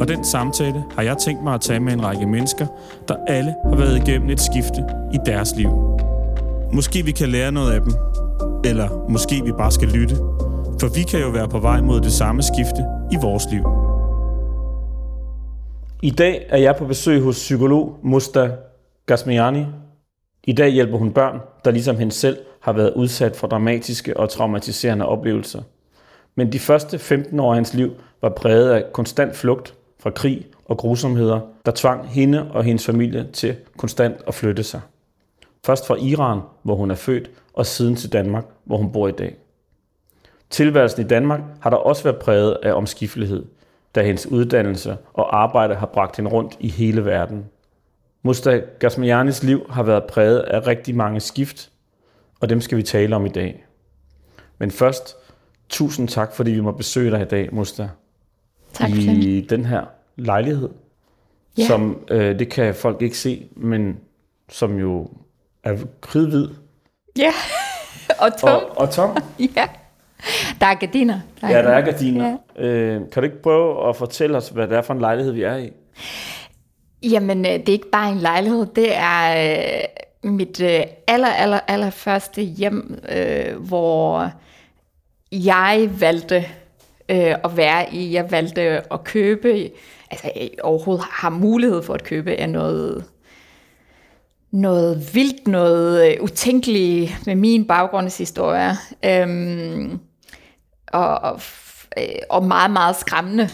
[0.00, 2.66] og den samtale har jeg tænkt mig at tage med en række mennesker,
[3.08, 4.84] der alle har været igennem et skifte
[5.14, 5.70] i deres liv.
[6.72, 7.92] Måske vi kan lære noget af dem,
[8.64, 10.16] eller måske vi bare skal lytte,
[10.80, 13.64] for vi kan jo være på vej mod det samme skifte i vores liv.
[16.02, 18.50] I dag er jeg på besøg hos psykolog Musta
[19.06, 19.64] Gasmiani.
[20.44, 24.30] I dag hjælper hun børn, der ligesom hende selv har været udsat for dramatiske og
[24.30, 25.62] traumatiserende oplevelser.
[26.34, 27.90] Men de første 15 år af hans liv
[28.22, 29.74] var præget af konstant flugt
[30.06, 34.80] fra krig og grusomheder, der tvang hende og hendes familie til konstant at flytte sig.
[35.64, 39.12] Først fra Iran, hvor hun er født, og siden til Danmark, hvor hun bor i
[39.12, 39.36] dag.
[40.50, 43.44] Tilværelsen i Danmark har der også været præget af omskiftelighed,
[43.94, 47.44] da hendes uddannelse og arbejde har bragt hende rundt i hele verden.
[48.22, 51.70] Musta Gasmianis liv har været præget af rigtig mange skift,
[52.40, 53.64] og dem skal vi tale om i dag.
[54.58, 55.16] Men først,
[55.68, 57.88] tusind tak, fordi vi må besøge dig i dag, Musta.
[58.72, 59.50] Tak, I Flemming.
[59.50, 60.68] den her lejlighed,
[61.58, 61.66] Ja.
[61.66, 63.96] som øh, det kan folk ikke se, men
[64.48, 65.08] som jo
[65.64, 66.48] er kridhvid
[67.18, 67.32] Ja,
[68.22, 68.48] og tom.
[68.48, 69.16] og, og tom.
[69.56, 69.66] Ja,
[70.60, 71.20] der er gardiner.
[71.42, 72.36] Ja, der er gardiner.
[72.56, 72.64] Ja.
[72.64, 75.42] Øh, kan du ikke prøve at fortælle os, hvad det er for en lejlighed, vi
[75.42, 75.70] er i?
[77.02, 78.66] Jamen, øh, det er ikke bare en lejlighed.
[78.66, 79.46] Det er
[80.24, 84.30] øh, mit øh, aller, aller, aller første hjem, øh, hvor
[85.32, 86.36] jeg valgte
[87.08, 88.12] øh, at være i.
[88.14, 89.70] Jeg valgte at købe,
[90.10, 93.04] altså jeg overhovedet har mulighed for at købe er noget,
[94.50, 98.76] noget vildt, noget øh, utænkeligt med min baggrundshistorie.
[99.04, 100.00] Øhm,
[100.86, 101.40] og, og,
[101.98, 103.48] øh, og meget, meget skræmmende.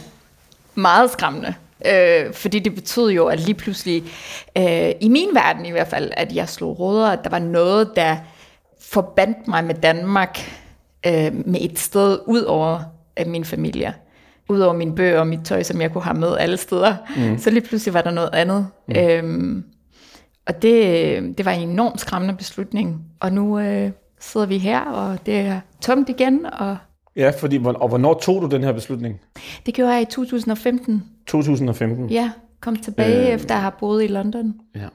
[0.75, 1.55] Meget skræmmende.
[1.87, 4.03] Øh, fordi det betød jo, at lige pludselig,
[4.59, 7.91] øh, i min verden i hvert fald, at jeg slog råder, at der var noget,
[7.97, 8.17] der
[8.81, 10.39] forbandt mig med Danmark,
[11.07, 12.81] øh, med et sted ud over
[13.19, 13.95] øh, min familie.
[14.49, 16.97] Udover mine bøger og mit tøj, som jeg kunne have med alle steder.
[17.17, 17.39] Mm.
[17.39, 18.67] Så lige pludselig var der noget andet.
[18.89, 18.95] Mm.
[18.97, 19.65] Øhm,
[20.47, 23.05] og det, det var en enormt skræmmende beslutning.
[23.21, 26.47] Og nu øh, sidder vi her, og det er tomt igen.
[26.47, 26.77] Og
[27.17, 29.21] Ja, fordi, og hvornår tog du den her beslutning?
[29.67, 31.03] det gjorde jeg i 2015.
[31.27, 32.11] 2015.
[32.11, 33.35] Ja, kom tilbage, Øh.
[33.35, 34.55] efter at have boet i London.
[34.77, 34.89] ja.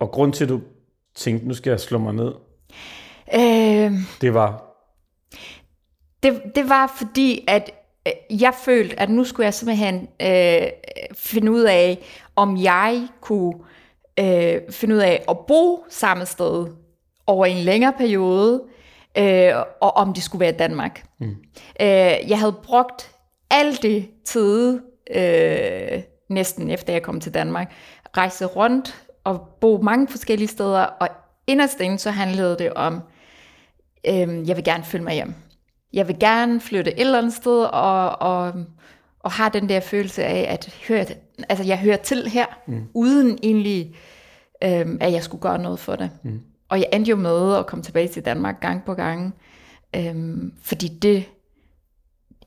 [0.00, 0.60] Og grund til, at du
[1.14, 2.32] tænkte, nu skal jeg slå mig ned,
[3.34, 4.64] Øh, det var,
[6.22, 7.70] det, det var fordi, at
[8.30, 10.66] jeg følte, at nu skulle jeg simpelthen øh,
[11.14, 11.98] finde ud af,
[12.36, 13.54] om jeg kunne
[14.18, 16.66] øh, finde ud af at bo samme sted
[17.26, 18.62] over en længere periode,
[19.18, 21.04] øh, og om det skulle være Danmark.
[21.20, 21.36] Mm.
[21.80, 23.10] Øh, jeg havde brugt
[23.50, 24.80] alt det tid,
[25.14, 27.72] øh, næsten efter jeg kom til Danmark,
[28.16, 31.08] rejse rundt og bo mange forskellige steder, og
[31.46, 33.02] inderst inde så handlede det om,
[34.06, 35.34] øh, jeg vil gerne følge mig hjem.
[35.92, 38.52] Jeg vil gerne flytte et eller andet sted, og, og,
[39.20, 41.06] og har den der følelse af, at høre,
[41.48, 42.86] altså jeg hører til her, mm.
[42.94, 43.96] uden egentlig,
[44.64, 46.10] øh, at jeg skulle gøre noget for det.
[46.22, 46.40] Mm.
[46.68, 49.34] Og jeg endte jo med at komme tilbage til Danmark gang på gang,
[49.96, 51.24] øh, fordi det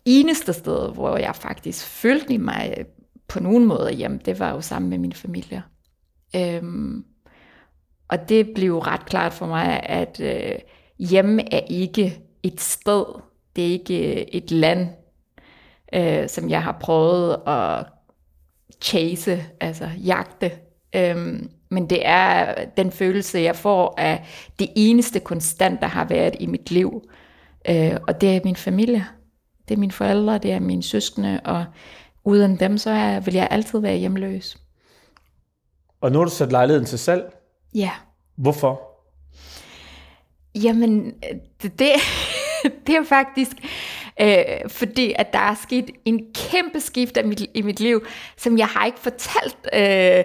[0.05, 2.85] eneste sted, hvor jeg faktisk følte mig
[3.27, 5.63] på nogen måde hjem, det var jo sammen med min familie.
[6.35, 7.05] Øhm,
[8.07, 10.59] og det blev ret klart for mig, at øh,
[10.99, 13.05] hjemme er ikke et sted,
[13.55, 14.87] det er ikke et land,
[15.93, 17.85] øh, som jeg har prøvet at
[18.81, 20.51] chase, altså jagte.
[20.95, 24.25] Øhm, men det er den følelse, jeg får af
[24.59, 27.09] det eneste konstant, der har været i mit liv.
[27.69, 29.05] Øh, og det er min familie.
[29.67, 31.65] Det er mine forældre, det er mine søskende, og
[32.23, 34.57] uden dem, så er, vil jeg altid være hjemløs.
[36.01, 37.33] og nu har du sat lejligheden til salg.
[37.75, 37.91] Ja.
[38.35, 38.81] Hvorfor?
[40.55, 41.13] Jamen,
[41.61, 41.89] det, det,
[42.87, 43.51] det er faktisk
[44.21, 48.05] øh, fordi, at der er sket en kæmpe skift af mit, i mit liv,
[48.37, 50.23] som jeg har ikke fortalt øh,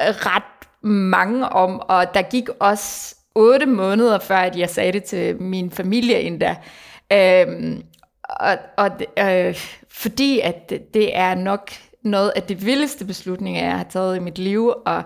[0.00, 0.42] ret
[0.82, 5.70] mange om, og der gik også otte måneder før, at jeg sagde det til min
[5.70, 6.56] familie endda.
[7.12, 7.46] Øh,
[8.28, 9.54] og, og øh,
[9.90, 11.70] fordi at det- er nok
[12.02, 15.02] noget af det vildeste beslutninger, jeg har taget i mit liv, og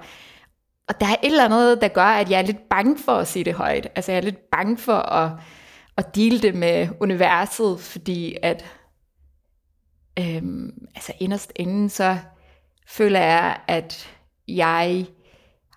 [0.88, 3.28] og der er et eller andet, der gør, at jeg er lidt bange for at
[3.28, 3.86] sige det højt.
[3.96, 5.30] Altså jeg er lidt bange for at,
[5.98, 8.64] at dele det med universet, fordi at
[10.18, 12.18] øhm, altså inderst inden, så
[12.88, 14.08] føler jeg, at
[14.48, 15.06] jeg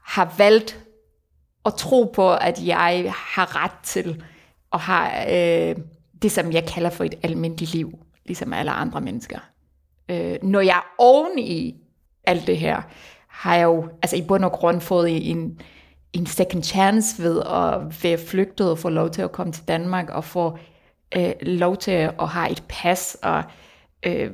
[0.06, 0.85] har valgt
[1.65, 4.23] at tro på, at jeg har ret til
[4.73, 5.75] at have øh,
[6.21, 9.39] det, som jeg kalder for et almindeligt liv, ligesom alle andre mennesker.
[10.09, 11.75] Øh, når jeg er oven i
[12.23, 12.81] alt det her,
[13.27, 15.59] har jeg jo altså i bund og grund fået en,
[16.13, 20.10] en second chance ved at være flygtet og få lov til at komme til Danmark
[20.10, 20.58] og få
[21.18, 23.44] øh, lov til at have et pas og
[24.06, 24.31] øh,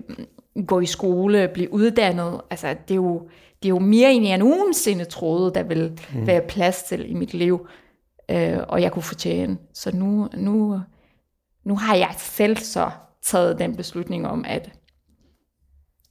[0.68, 2.41] gå i skole, blive uddannet.
[2.50, 3.29] Altså, det er jo,
[3.63, 6.27] det er jo mere end jeg nogensinde troede, der ville mm.
[6.27, 7.68] være plads til i mit liv,
[8.31, 9.57] øh, og jeg kunne fortjene.
[9.73, 10.81] Så nu, nu,
[11.63, 12.89] nu har jeg selv så
[13.23, 14.69] taget den beslutning om, at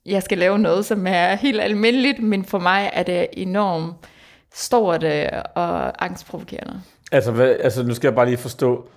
[0.07, 3.95] jeg skal lave noget, som er helt almindeligt, men for mig er det enormt
[4.57, 6.81] stort øh, og angstprovokerende.
[7.13, 8.89] Altså, hvad, altså, nu skal jeg bare lige forstå,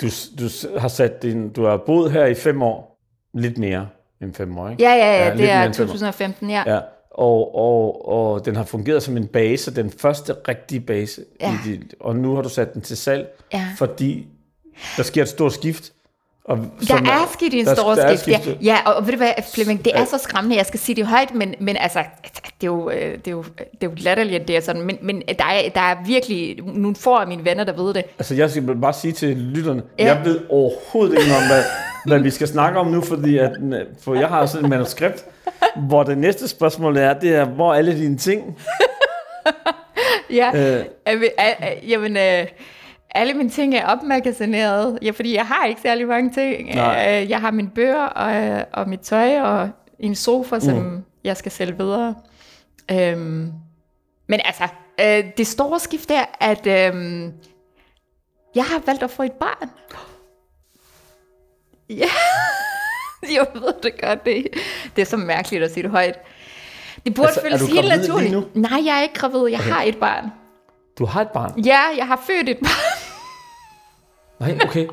[0.00, 0.06] du,
[0.38, 2.98] du har sat din, du har boet her i fem år,
[3.34, 3.88] lidt mere
[4.22, 4.82] end fem år, ikke?
[4.82, 6.62] Ja, ja, ja, ja det er 2015, ja.
[6.66, 6.80] ja.
[7.10, 11.24] Og, og, og den har fungeret som en base, den første rigtige base.
[11.40, 11.52] Ja.
[11.52, 13.66] I dit, og nu har du sat den til salg, ja.
[13.76, 14.28] fordi
[14.96, 15.92] der sker et stort skift.
[16.48, 16.58] Og,
[16.88, 18.52] der er sket en stor skift, ja.
[18.62, 18.76] ja.
[18.86, 21.34] og, og ved du hvad, Flemming, det er så skræmmende, jeg skal sige det højt,
[21.34, 22.04] men, men altså,
[22.60, 24.98] det er jo, øh, det er jo, det er jo latterligt, det er sådan, men,
[25.02, 28.04] men der, er, der er virkelig nogle få af mine venner, der ved det.
[28.18, 30.04] Altså, jeg skal bare sige til lytterne, ja.
[30.04, 31.62] jeg ved overhovedet ikke om, hvad,
[32.06, 33.52] hvad vi skal snakke om nu, fordi at,
[34.02, 35.24] for jeg har sådan et manuskript,
[35.76, 38.58] hvor det næste spørgsmål er, det er, hvor er alle dine ting?
[40.30, 40.84] ja, øh.
[41.88, 42.46] jamen, øh,
[43.10, 46.74] alle mine ting er opmagasineret, ja, fordi jeg har ikke særlig mange ting.
[46.74, 47.22] Nej.
[47.22, 51.04] Øh, jeg har mine bøger og, og mit tøj og en sofa, som mm.
[51.24, 52.14] jeg skal sælge videre.
[52.90, 53.52] Øhm,
[54.26, 54.68] men altså,
[55.00, 57.22] øh, det store skift er, at øh,
[58.54, 59.70] jeg har valgt at få et barn.
[61.90, 62.10] Ja,
[63.36, 64.24] jeg ved det godt.
[64.24, 64.46] Det,
[64.96, 66.18] det er så mærkeligt at sige det højt.
[67.04, 68.56] Det burde altså, føles helt naturligt.
[68.56, 69.48] Nej, jeg er ikke gravid.
[69.48, 69.70] Jeg okay.
[69.70, 70.30] har et barn.
[70.98, 71.60] Du har et barn?
[71.64, 72.97] Ja, jeg har født et barn.
[74.40, 74.86] Nej, okay.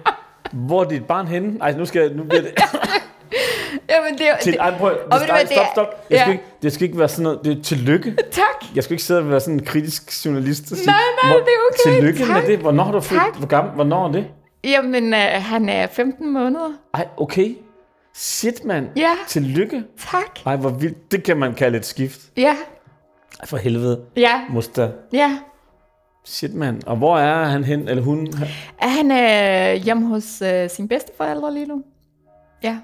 [0.51, 1.57] Hvor er dit barn henne?
[1.57, 2.53] Nej, nu skal jeg, nu bliver det...
[3.89, 6.06] Jamen, det er til, ej, prøv, og det, stop, stop, stop.
[6.09, 6.21] Jeg ja.
[6.21, 8.15] skal ikke, det skal ikke være sådan noget, det er tillykke.
[8.31, 8.75] Tak.
[8.75, 11.42] Jeg skal ikke sidde og være sådan en kritisk journalist og sige, nej, nej, det
[11.42, 11.95] er okay.
[11.95, 12.27] Tillykke tak.
[12.44, 12.59] med det.
[12.59, 13.36] Hvornår har du født?
[13.38, 14.27] Hvor gammel, hvornår er det?
[14.63, 16.74] Jamen, uh, han er 15 måneder.
[16.94, 17.56] Ej, okay.
[18.15, 18.89] Shit, mand.
[18.95, 19.12] Ja.
[19.27, 19.83] Tillykke.
[20.12, 20.39] Tak.
[20.45, 21.12] Ej, hvor vildt.
[21.12, 22.19] Det kan man kalde et skift.
[22.38, 22.56] Ja.
[23.39, 24.01] Ej, for helvede.
[24.15, 24.42] Ja.
[24.50, 24.89] Musta.
[25.13, 25.38] Ja.
[26.25, 26.83] Shit, mand.
[26.86, 28.33] Og hvor er han hen, eller hun?
[28.81, 31.83] Er han øh, hjemme hos øh, sin bedsteforældre lige nu?
[32.63, 32.77] Ja.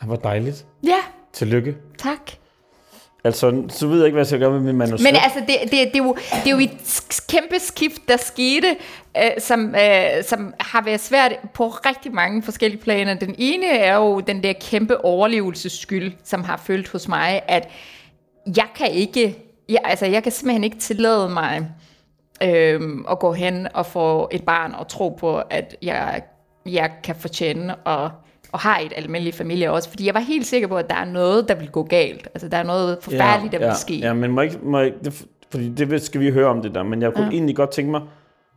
[0.00, 0.66] Det var dejligt.
[0.82, 0.98] Ja.
[1.32, 1.76] Tillykke.
[1.98, 2.30] Tak.
[3.24, 5.02] Altså, så ved jeg ikke, hvad jeg skal gøre med min manuskript.
[5.02, 8.76] Men altså, det, det, det, er, jo, det er jo et kæmpe skift, der skete,
[9.16, 13.14] øh, som, øh, som har været svært på rigtig mange forskellige planer.
[13.14, 17.68] Den ene er jo den der kæmpe overlevelsesskyld, som har følt hos mig, at
[18.56, 19.38] jeg kan ikke,
[19.68, 21.66] jeg, altså, jeg kan simpelthen ikke tillade mig
[22.42, 26.22] øh, at gå hen og få et barn og tro på, at jeg,
[26.66, 28.10] jeg kan fortjene og
[28.52, 31.04] og har et almindeligt familie også, fordi jeg var helt sikker på, at der er
[31.04, 32.28] noget, der vil gå galt.
[32.34, 33.94] Altså, der er noget forfærdeligt, ja, der ja, vil ske.
[33.94, 36.82] Ja, men må ikke, må ikke, det, fordi det skal vi høre om det der,
[36.82, 37.30] men jeg kunne ja.
[37.30, 38.00] egentlig godt tænke mig,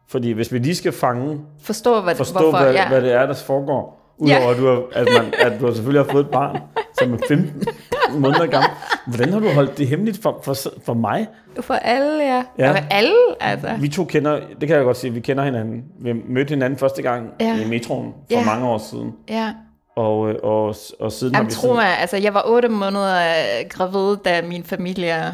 [0.10, 2.88] fordi hvis vi lige skal fange, forstå, hvad, forstå hvorfor, hvad, ja.
[2.88, 4.52] hvad det er, der foregår, udover ja.
[4.52, 6.60] at, du har, at, man, at du selvfølgelig har fået et barn,
[7.00, 7.64] som er 15
[8.20, 8.70] måneder gammel.
[9.08, 10.56] Hvordan har du holdt det hemmeligt for, for,
[10.86, 11.28] for mig?
[11.62, 12.44] For alle, ja.
[12.60, 12.68] ja.
[12.68, 13.76] Altså, alle, altså.
[13.80, 15.84] Vi to kender, det kan jeg godt sige, vi kender hinanden.
[16.00, 17.62] Vi mødte hinanden første gang ja.
[17.66, 18.46] i metroen for ja.
[18.46, 19.12] mange år siden.
[19.30, 19.54] Ja.
[19.96, 23.16] Og, øh, og, og siden Jamen, har vi tro mig, altså jeg var otte måneder
[23.16, 25.34] øh, gravid, da min familie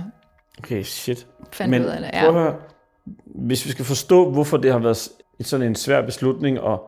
[0.63, 1.27] Okay, shit.
[1.51, 2.09] fandt Men ud af det.
[2.13, 2.19] Ja.
[2.19, 2.55] Prøv at høre,
[3.25, 5.09] hvis vi skal forstå, hvorfor det har været
[5.41, 6.83] sådan en svær beslutning, og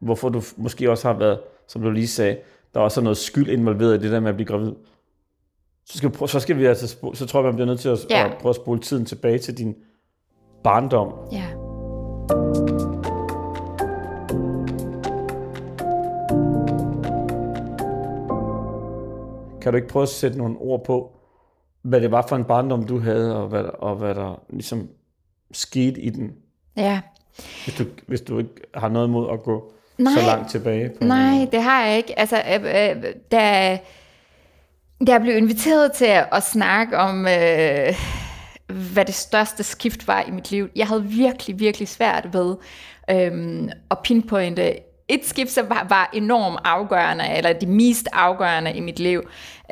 [0.00, 2.36] hvorfor du måske også har været, som du lige sagde,
[2.74, 4.72] der er også noget skyld involveret i det der med at blive gravid.
[5.86, 8.26] Så skal, så skal vi altså, så tror jeg, man bliver nødt til at, ja.
[8.26, 9.74] at prøve at spole tiden tilbage til din
[10.64, 11.12] barndom.
[11.32, 11.46] Ja.
[19.62, 21.12] Kan du ikke prøve at sætte nogle ord på,
[21.82, 24.88] hvad det var for en barndom, du havde, og hvad, og hvad der ligesom
[25.52, 26.32] skete i den?
[26.76, 27.00] Ja.
[27.64, 30.88] Hvis du, hvis du ikke har noget imod at gå nej, så langt tilbage.
[30.88, 32.18] På nej, det har jeg ikke.
[32.18, 33.78] Altså, øh, øh, da
[35.08, 37.94] jeg blev inviteret til at, snakke om, øh,
[38.66, 42.56] hvad det største skift var i mit liv, jeg havde virkelig, virkelig svært ved
[43.10, 44.74] øh, at pinpointe
[45.08, 49.22] et skift, som var, var enormt afgørende, eller det mest afgørende i mit liv.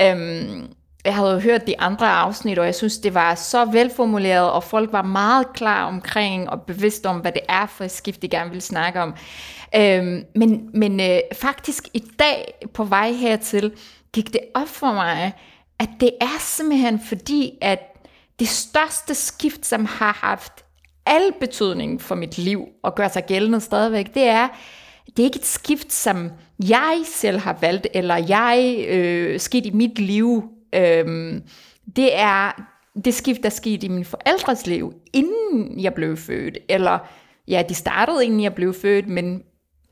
[0.00, 0.68] Øhm,
[1.04, 4.64] jeg havde jo hørt de andre afsnit, og jeg synes, det var så velformuleret, og
[4.64, 8.28] folk var meget klar omkring og bevidst om, hvad det er for et skift, de
[8.28, 9.14] gerne ville snakke om.
[9.76, 13.72] Øhm, men men øh, faktisk i dag, på vej hertil,
[14.14, 15.32] gik det op for mig,
[15.78, 17.78] at det er simpelthen fordi, at
[18.38, 20.64] det største skift, som har haft
[21.06, 24.48] al betydning for mit liv og gør sig gældende stadigvæk, det er,
[25.06, 26.30] det er ikke et skift, som
[26.68, 30.44] jeg selv har valgt, eller jeg øh, skete i mit liv.
[30.74, 31.42] Øhm,
[31.96, 32.68] det er
[33.04, 36.58] det skift, der skete i min forældres liv, inden jeg blev født.
[36.68, 36.98] Eller,
[37.48, 39.42] ja, de startede inden jeg blev født, men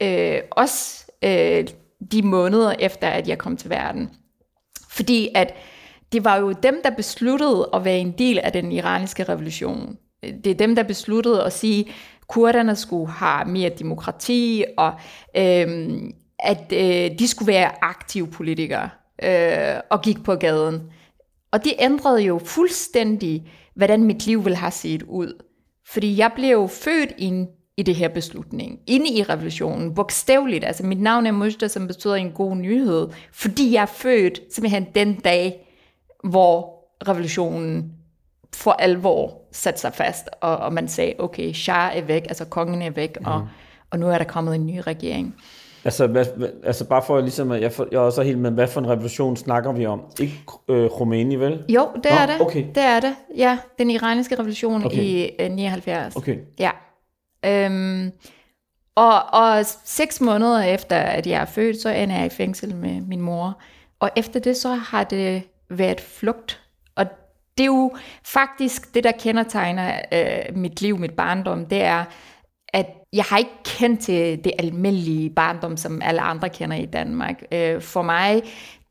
[0.02, 1.64] øh, også øh,
[2.12, 4.10] de måneder efter, at jeg kom til verden.
[4.90, 5.54] Fordi at
[6.12, 9.96] det var jo dem, der besluttede at være en del af den iraniske revolution.
[10.22, 14.92] Det er dem, der besluttede at sige, at kurderne skulle have mere demokrati, og
[15.36, 18.90] øhm, at øh, de skulle være aktive politikere
[19.22, 20.82] øh, og gik på gaden.
[21.52, 25.42] Og det ændrede jo fuldstændig, hvordan mit liv ville have set ud.
[25.86, 27.48] Fordi jeg blev jo født en
[27.80, 30.64] i det her beslutning, inde i revolutionen, bogstaveligt.
[30.64, 34.86] Altså mit navn er Mujda, som betyder en god nyhed, fordi jeg er født simpelthen
[34.94, 35.66] den dag,
[36.24, 36.74] hvor
[37.08, 37.92] revolutionen
[38.54, 42.82] for alvor satte sig fast, og, og man sagde, okay, Shah er væk, altså kongen
[42.82, 43.26] er væk, mm.
[43.26, 43.48] og,
[43.90, 45.34] og nu er der kommet en ny regering.
[45.84, 46.24] Altså, hvad,
[46.64, 48.88] altså bare for ligesom, at jeg, for, jeg er også helt med, hvad for en
[48.88, 50.00] revolution snakker vi om?
[50.20, 50.34] Ikke
[50.68, 51.64] øh, Khomeini, vel?
[51.68, 52.40] Jo, det Nå, er det.
[52.40, 52.64] okay.
[52.74, 53.14] Det er det.
[53.36, 54.96] Ja, den iraniske revolution Okay.
[55.02, 56.16] i øh, 79.
[56.16, 56.36] Okay.
[56.58, 56.70] Ja.
[57.46, 58.12] Øhm,
[58.94, 63.00] og, og seks måneder efter, at jeg er født, så ender jeg i fængsel med
[63.00, 63.60] min mor.
[64.00, 66.60] Og efter det, så har det været flugt.
[66.96, 67.06] Og
[67.58, 72.04] det er jo faktisk det, der kendetegner øh, mit liv, mit barndom, det er,
[72.68, 77.42] at jeg har ikke kendt til det almindelige barndom, som alle andre kender i Danmark.
[77.52, 78.42] Øh, for mig,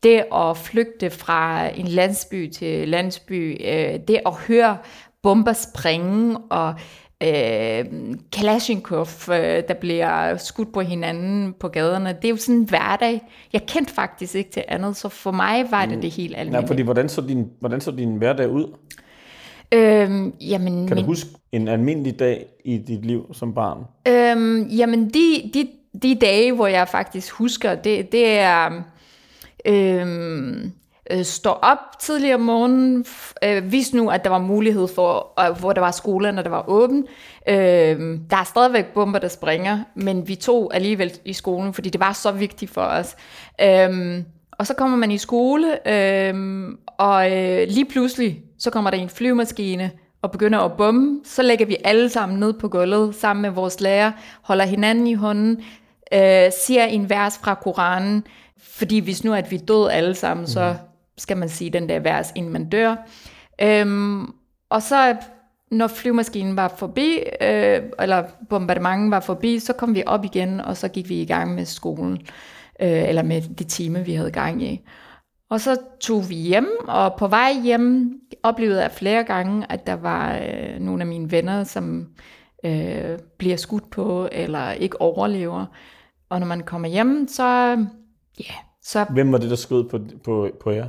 [0.02, 4.78] det at flygte fra en landsby til landsby, øh, det at høre
[5.22, 6.74] bomber springe, og
[7.22, 7.84] øh,
[8.32, 9.36] Kalashnikov, øh,
[9.68, 13.20] der bliver skudt på hinanden på gaderne, det er jo sådan en hverdag.
[13.52, 16.66] Jeg kendte faktisk ikke til andet, så for mig var det det helt Ja, almindelige.
[16.66, 18.76] fordi hvordan så din, hvordan så din hverdag ud?
[19.74, 23.78] Øhm, jamen, Kan min, du huske en almindelig dag i dit liv som barn?
[24.08, 25.68] Øhm, jamen, de, de,
[26.02, 28.82] de dage, hvor jeg faktisk husker, det, det er
[29.66, 30.72] øhm,
[31.10, 33.04] øh, står op tidligere om morgenen,
[33.44, 36.50] øh, hvis nu, at der var mulighed for, øh, hvor der var skoler, når der
[36.50, 37.06] var åben.
[37.48, 42.00] Øh, der er stadigvæk bomber, der springer, men vi tog alligevel i skolen, fordi det
[42.00, 43.16] var så vigtigt for os.
[43.60, 48.98] Øh, og så kommer man i skole, øh, og øh, lige pludselig, så kommer der
[48.98, 49.90] en flyvemaskine,
[50.22, 53.80] og begynder at bombe, så lægger vi alle sammen ned på gulvet, sammen med vores
[53.80, 54.12] lærer,
[54.42, 55.62] holder hinanden i hånden,
[56.12, 58.24] øh, siger en vers fra Koranen,
[58.62, 60.89] fordi hvis nu at vi døde alle sammen, så mm
[61.20, 62.96] skal man sige den der værs, inden man dør.
[63.62, 64.26] Øhm,
[64.70, 65.16] og så
[65.70, 70.76] når flyvemaskinen var forbi, øh, eller bombardementet var forbi, så kom vi op igen, og
[70.76, 72.12] så gik vi i gang med skolen,
[72.80, 74.80] øh, eller med de timer, vi havde gang i.
[75.50, 78.12] Og så tog vi hjem, og på vej hjem
[78.42, 82.08] oplevede jeg flere gange, at der var øh, nogle af mine venner, som
[82.64, 85.66] øh, bliver skudt på, eller ikke overlever.
[86.28, 87.76] Og når man kommer hjem, så,
[88.38, 90.86] ja, så, Hvem var det, der skød på, på, på jer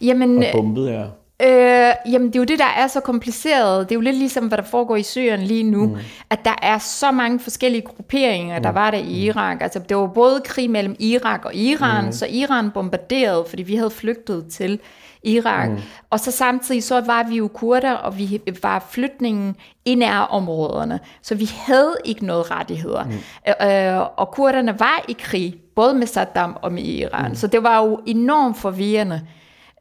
[0.00, 1.08] jamen, og bombede jer?
[1.42, 3.88] Øh, jamen, det er jo det, der er så kompliceret.
[3.88, 5.86] Det er jo lidt ligesom, hvad der foregår i Syrien lige nu.
[5.86, 5.96] Mm.
[6.30, 9.62] At der er så mange forskellige grupperinger, der var der i Irak.
[9.62, 12.12] Altså, det var både krig mellem Irak og Iran, mm.
[12.12, 14.80] så Iran bombarderede, fordi vi havde flygtet til
[15.22, 15.70] Irak.
[15.70, 15.78] Mm.
[16.10, 21.00] Og så samtidig så var vi jo kurder, og vi var flytningen i nærområderne.
[21.22, 23.04] Så vi havde ikke noget rettigheder.
[23.04, 23.66] Mm.
[23.66, 27.28] Øh, og kurderne var i krig, både med Saddam og med Iran.
[27.28, 27.34] Mm.
[27.34, 29.22] Så det var jo enormt forvirrende.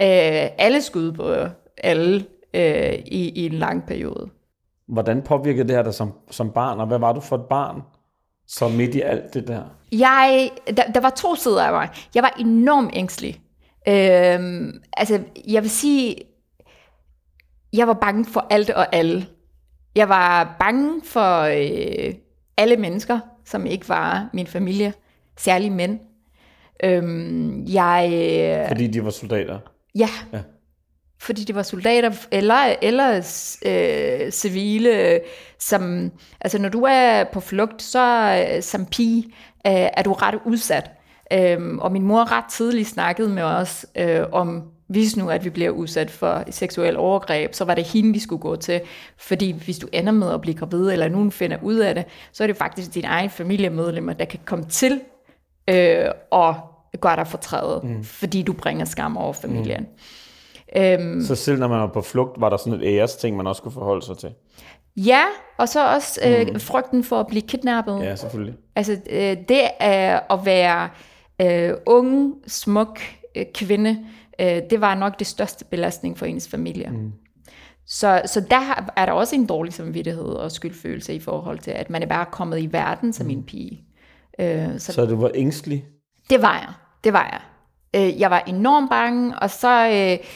[0.01, 1.35] Øh, alle skud på
[1.77, 4.29] alle øh, i, i en lang periode.
[4.87, 7.81] Hvordan påvirkede det her dig som, som barn, og hvad var du for et barn,
[8.47, 9.63] så midt i alt det der?
[9.91, 11.89] Jeg, der, der var to sider af mig.
[12.15, 13.41] Jeg var enormt ængstelig.
[13.87, 16.15] Øhm, altså, jeg vil sige,
[17.73, 19.25] jeg var bange for alt og alle.
[19.95, 22.13] Jeg var bange for øh,
[22.57, 24.93] alle mennesker, som ikke var min familie,
[25.37, 25.99] særligt mænd.
[26.83, 29.59] Øhm, jeg, øh, Fordi de var soldater.
[29.97, 30.09] Ja.
[30.33, 30.39] Ja.
[31.19, 33.15] Fordi det var soldater eller, eller
[33.65, 35.19] øh, civile,
[35.59, 36.11] som,
[36.41, 39.23] altså når du er på flugt, så øh, som pige
[39.67, 40.91] øh, er du ret udsat.
[41.33, 45.49] Øhm, og min mor ret tidligt snakkede med os øh, om, hvis nu at vi
[45.49, 48.81] bliver udsat for seksuel overgreb, så var det hende, vi skulle gå til.
[49.17, 52.43] Fordi hvis du ender med at blive gravid, eller nogen finder ud af det, så
[52.43, 55.01] er det faktisk dine egne familiemedlemmer, der kan komme til
[55.69, 56.55] øh, og
[57.01, 58.03] gøre dig fortrædet, mm.
[58.03, 59.81] fordi du bringer skam over familien.
[60.75, 60.81] Mm.
[60.81, 63.59] Øhm, Så selv når man var på flugt, var der sådan et æresting, man også
[63.59, 64.29] skulle forholde sig til.
[64.97, 65.21] ja,
[65.57, 66.59] og så også øh, mm.
[66.59, 67.99] frygten for at blive kidnappet.
[68.03, 68.55] Ja, selvfølgelig.
[68.75, 70.89] Altså øh, det er at være
[71.41, 72.99] øh, ung, smuk
[73.35, 74.05] øh, kvinde,
[74.41, 76.89] øh, det var nok det største belastning for ens familie.
[76.89, 77.11] Mm.
[77.89, 81.89] Så, så der er der også en dårlig samvittighed og skyldfølelse i forhold til, at
[81.89, 83.83] man er bare kommet i verden som en pige.
[84.39, 85.85] Øh, så Så du var ængstelig?
[86.29, 86.73] det var jeg.
[87.03, 87.41] Det var jeg.
[88.01, 89.87] Øh, jeg var enormt bange, og så...
[89.87, 90.27] Øh,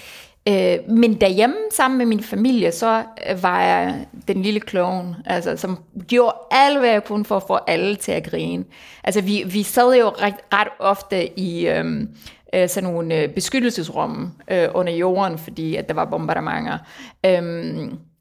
[0.47, 5.57] øh, men derhjemme sammen med min familie, så øh, var jeg den lille klovn, altså,
[5.57, 5.77] som
[6.07, 8.63] gjorde alt, hvad jeg kunne for at få alle til at grine.
[9.03, 12.07] Altså, vi, vi sad jo ret, ret ofte i øh,
[12.53, 16.77] øh, sådan nogle øh, beskyttelsesrum øh, under jorden, fordi at der var bombardementer.
[17.25, 17.43] Øh,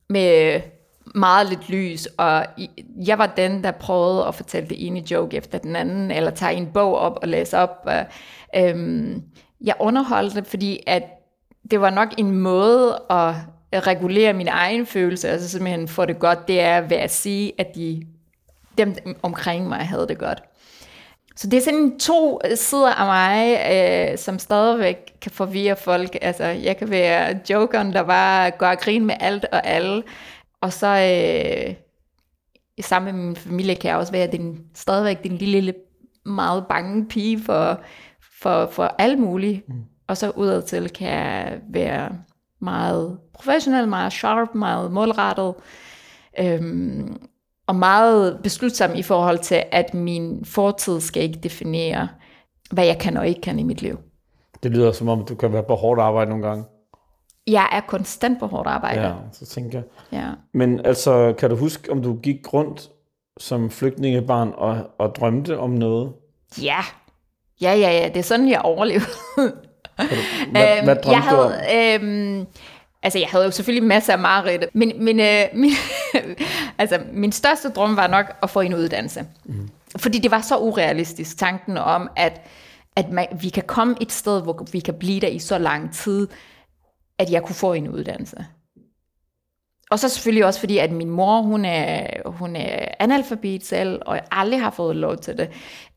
[0.08, 0.60] med
[1.14, 2.46] meget lidt lys, og
[3.06, 6.54] jeg var den, der prøvede at fortælle det ene joke efter den anden, eller tage
[6.54, 7.76] en bog op og læse op.
[7.84, 8.04] Og,
[8.56, 9.22] øhm,
[9.60, 11.02] jeg underholdte det, fordi at
[11.70, 13.34] det var nok en måde at
[13.86, 17.74] regulere min egen følelse, altså simpelthen få det godt, det er ved at sige, at
[17.74, 18.06] de,
[18.78, 20.42] dem omkring mig havde det godt.
[21.36, 26.18] Så det er sådan to sider af mig, øh, som stadigvæk kan forvirre folk.
[26.22, 30.02] Altså, jeg kan være jokeren, der bare går og griner med alt og alle.
[30.60, 31.74] Og så øh,
[32.80, 35.74] sammen med min familie kan jeg også være den, stadigvæk den lille, lille
[36.26, 37.80] meget bange pige for,
[38.40, 39.68] for, for alt muligt.
[39.68, 39.84] Mm.
[40.06, 42.10] Og så udadtil kan jeg være
[42.60, 45.54] meget professionel, meget sharp, meget målrettet.
[46.38, 47.16] Øhm,
[47.66, 52.08] og meget beslutsom i forhold til, at min fortid skal ikke definere,
[52.70, 53.98] hvad jeg kan og ikke kan i mit liv.
[54.62, 56.64] Det lyder som om, du kan være på hårdt arbejde nogle gange.
[57.46, 59.00] Jeg er konstant på hårdt arbejde.
[59.02, 60.18] Ja, så tænker jeg.
[60.20, 60.26] Ja.
[60.54, 62.88] Men altså, kan du huske, om du gik rundt
[63.38, 66.12] som flygtningebarn og, og drømte om noget?
[66.62, 66.78] Ja.
[67.60, 68.08] Ja, ja, ja.
[68.08, 69.06] Det er sådan, jeg overlevede.
[70.50, 71.52] Hvad, hvad drømte Øhm, jeg du om?
[71.52, 72.46] havde, øhm,
[73.02, 75.70] altså, jeg havde jo selvfølgelig masser af mareridt, men, men øh, min,
[76.78, 79.24] altså, min største drøm var nok at få en uddannelse.
[79.44, 79.68] Mm.
[79.96, 82.40] Fordi det var så urealistisk, tanken om, at,
[82.96, 85.94] at man, vi kan komme et sted, hvor vi kan blive der i så lang
[85.94, 86.28] tid,
[87.20, 88.46] at jeg kunne få en uddannelse.
[89.90, 94.14] Og så selvfølgelig også fordi, at min mor, hun er, hun er analfabet selv, og
[94.14, 95.50] jeg aldrig har fået lov til det.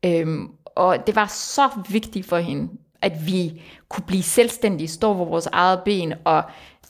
[0.05, 2.69] Øhm, og det var så vigtigt for hende,
[3.01, 6.43] at vi kunne blive selvstændige, stå på vores eget ben, og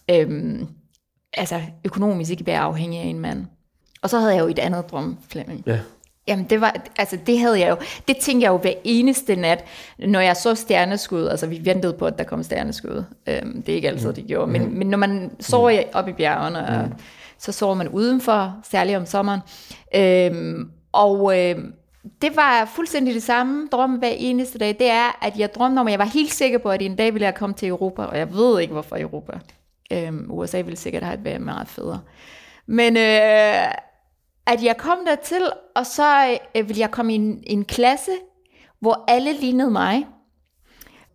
[0.10, 0.68] øhm,
[1.34, 3.46] altså økonomisk ikke være afhængig af en mand.
[4.02, 5.64] Og så havde jeg jo et andet drøm, Flemming.
[5.66, 5.80] Ja.
[6.28, 7.76] Jamen, det var, altså det havde jeg jo,
[8.08, 9.66] det tænkte jeg jo hver eneste nat,
[10.00, 13.76] når jeg så stjerneskud, altså vi ventede på, at der kom stjerneskud, øhm, det er
[13.76, 16.90] ikke altid, det gjorde, men, men når man sover op i bjergene, og
[17.38, 19.40] så sover man udenfor, særligt om sommeren,
[19.96, 21.74] øhm, og øhm,
[22.22, 25.88] det var fuldstændig det samme drøm hver eneste dag, det er, at jeg drømte om,
[25.88, 28.18] at jeg var helt sikker på, at en dag ville jeg komme til Europa, og
[28.18, 29.34] jeg ved ikke, hvorfor Europa.
[29.92, 32.00] Øhm, USA ville sikkert have været meget federe.
[32.66, 33.66] Men øh,
[34.48, 38.12] at jeg kom dertil, og så øh, ville jeg komme i en, en klasse,
[38.80, 40.08] hvor alle lignede mig.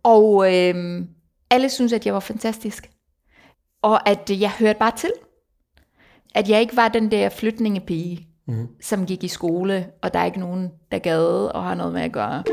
[0.03, 1.05] Og øh,
[1.49, 2.89] alle syntes, at jeg var fantastisk.
[3.81, 5.11] Og at øh, jeg hørte bare til.
[6.35, 8.67] At jeg ikke var den der flytningepige, mm.
[8.81, 12.01] som gik i skole, og der er ikke nogen, der gad og har noget med
[12.01, 12.43] at gøre.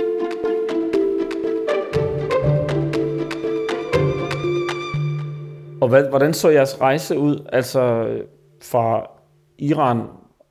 [5.80, 8.24] Og hvad, hvordan så jeres rejse ud, altså øh,
[8.62, 9.10] fra
[9.58, 10.02] Iran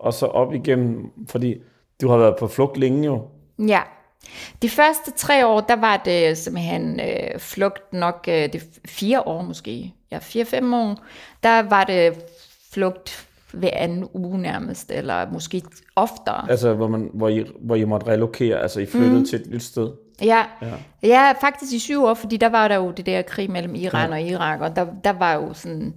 [0.06, 1.56] og så op igennem, fordi
[2.02, 3.22] du har været på flugt længe jo.
[3.68, 3.82] Ja.
[4.62, 9.41] De første tre år, der var det simpelthen øh, flugt nok, øh, det fire år
[9.41, 10.96] måske, ja, fire-fem år,
[11.44, 12.13] der var det
[12.74, 15.62] flugt hver anden uge nærmest, eller måske
[15.96, 16.50] oftere.
[16.50, 19.26] Altså, hvor, man, hvor, I, hvor I måtte relokere, altså I flyttede mm.
[19.26, 19.91] til et nyt sted.
[20.22, 20.74] Ja, ja.
[21.04, 24.10] ja, faktisk i syv år, fordi der var der jo det der krig mellem Iran
[24.10, 24.15] ja.
[24.15, 25.94] og Irak, og der, der var jo sådan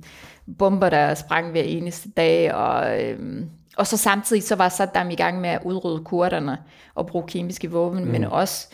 [0.58, 5.14] bomber, der sprang hver eneste dag, og, øhm, og så samtidig så var Saddam i
[5.14, 6.58] gang med at udrydde kurderne
[6.94, 8.10] og bruge kemiske våben, mm.
[8.10, 8.68] men også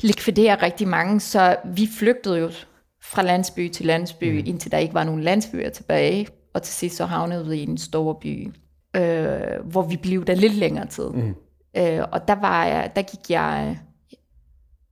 [0.00, 2.50] likvidere rigtig mange, så vi flygtede jo
[3.02, 4.46] fra landsby til landsby, mm.
[4.46, 7.78] indtil der ikke var nogen landsbyer tilbage, og til sidst så havnede vi i en
[7.78, 8.54] stor by,
[8.96, 11.08] øh, hvor vi blev der lidt længere tid.
[11.08, 11.34] Mm.
[11.76, 13.78] Øh, og der, var jeg, der gik jeg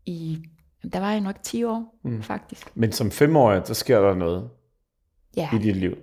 [0.07, 0.45] i,
[0.93, 2.23] der var jeg nok 10 år, mm.
[2.23, 2.71] faktisk.
[2.75, 4.51] Men som femårig, der sker der noget
[5.37, 5.49] Ja.
[5.55, 5.97] i dit liv,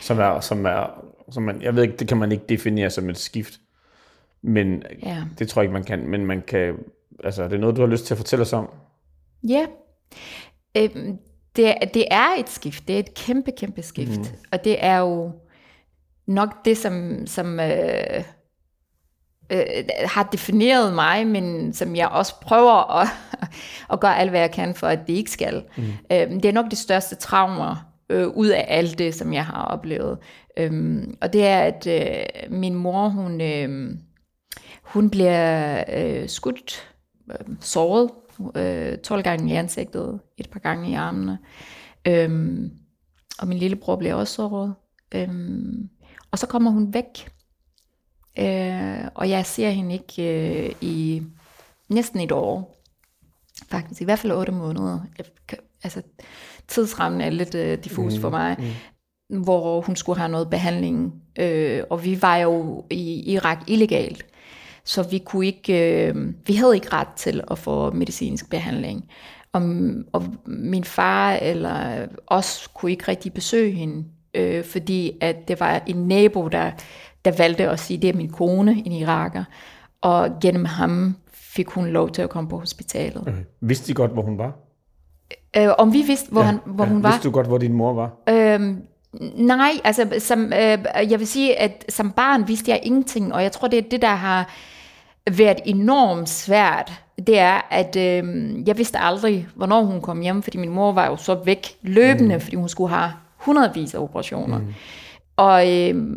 [0.00, 3.10] som er, som er, som man, jeg ved ikke, det kan man ikke definere som
[3.10, 3.60] et skift,
[4.42, 5.22] men Ja.
[5.38, 6.74] det tror jeg ikke, man kan, men man kan,
[7.24, 8.70] altså er det noget, du har lyst til at fortælle os om?
[9.48, 9.66] Ja.
[10.76, 11.18] Øhm,
[11.56, 12.88] det, det er et skift.
[12.88, 14.18] Det er et kæmpe, kæmpe skift.
[14.18, 14.24] Mm.
[14.52, 15.32] Og det er jo
[16.26, 18.22] nok det, som, som øh,
[19.52, 19.58] øh,
[20.04, 23.08] har defineret mig, men som jeg også prøver at,
[23.92, 25.64] at gøre alt, hvad jeg kan for, at det ikke skal.
[25.76, 25.82] Mm.
[26.12, 27.76] Øhm, det er nok det største traumer
[28.10, 30.18] øh, ud af alt det, som jeg har oplevet.
[30.56, 33.98] Øhm, og det er, at øh, min mor, hun, øh,
[34.82, 36.94] hun bliver øh, skudt,
[37.30, 38.10] øh, såret,
[38.56, 41.38] øh, 12 gange i ansigtet, et par gange i armene.
[42.06, 42.70] Øhm,
[43.38, 44.74] og min lillebror bliver også såret.
[45.14, 45.88] Øhm,
[46.30, 47.28] og så kommer hun væk.
[48.38, 51.22] Øh, og jeg ser hende ikke øh, i
[51.88, 52.76] næsten et år.
[53.68, 55.00] Faktisk, i hvert fald otte måneder.
[55.18, 55.26] Jeg,
[55.82, 56.02] altså,
[56.68, 58.56] tidsrammen er lidt øh, diffus mm, for mig.
[58.58, 59.42] Mm.
[59.42, 61.12] Hvor hun skulle have noget behandling.
[61.38, 64.26] Øh, og vi var jo i Irak illegalt.
[64.84, 69.04] Så vi kunne ikke, øh, vi havde ikke ret til at få medicinsk behandling.
[69.52, 69.62] Og,
[70.12, 75.82] og min far eller os kunne ikke rigtig besøge hende, øh, fordi at det var
[75.86, 76.70] en nabo, der,
[77.24, 79.44] der valgte at sige, det er min kone, en iraker.
[80.00, 83.22] Og gennem ham fik hun lov til at komme på hospitalet.
[83.22, 83.44] Okay.
[83.60, 84.65] Vidste de godt, hvor hun var?
[85.56, 86.90] Øh, om vi vidste, hvor, ja, han, hvor ja.
[86.90, 87.10] hun var?
[87.10, 88.10] Vidste du godt, hvor din mor var?
[88.28, 88.82] Øhm,
[89.36, 90.78] nej, altså som, øh,
[91.10, 94.02] jeg vil sige, at som barn vidste jeg ingenting, og jeg tror, det er det,
[94.02, 94.50] der har
[95.30, 96.92] været enormt svært,
[97.26, 98.24] det er, at øh,
[98.68, 102.34] jeg vidste aldrig, hvornår hun kom hjem, fordi min mor var jo så væk løbende,
[102.34, 102.40] mm.
[102.40, 104.58] fordi hun skulle have hundredvis af operationer.
[104.58, 104.74] Mm.
[105.36, 106.16] Og, øh,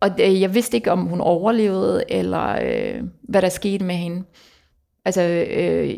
[0.00, 4.22] og det, jeg vidste ikke, om hun overlevede, eller øh, hvad der skete med hende.
[5.04, 5.90] Altså, øh,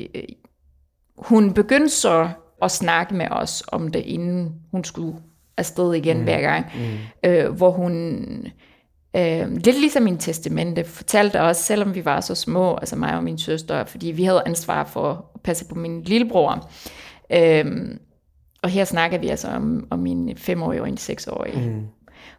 [1.20, 2.28] hun begyndte så
[2.62, 5.16] at snakke med os om det, inden hun skulle
[5.56, 6.24] afsted igen mm.
[6.24, 6.66] hver gang.
[6.74, 7.30] Mm.
[7.30, 8.24] Øh, hvor hun,
[9.16, 13.24] øh, lidt ligesom min testamente, fortalte os, selvom vi var så små, altså mig og
[13.24, 16.70] min søster, fordi vi havde ansvar for at passe på min lillebror.
[17.32, 17.96] Øh,
[18.62, 21.70] og her snakker vi altså om, om min femårige og en seksårige.
[21.70, 21.86] Mm.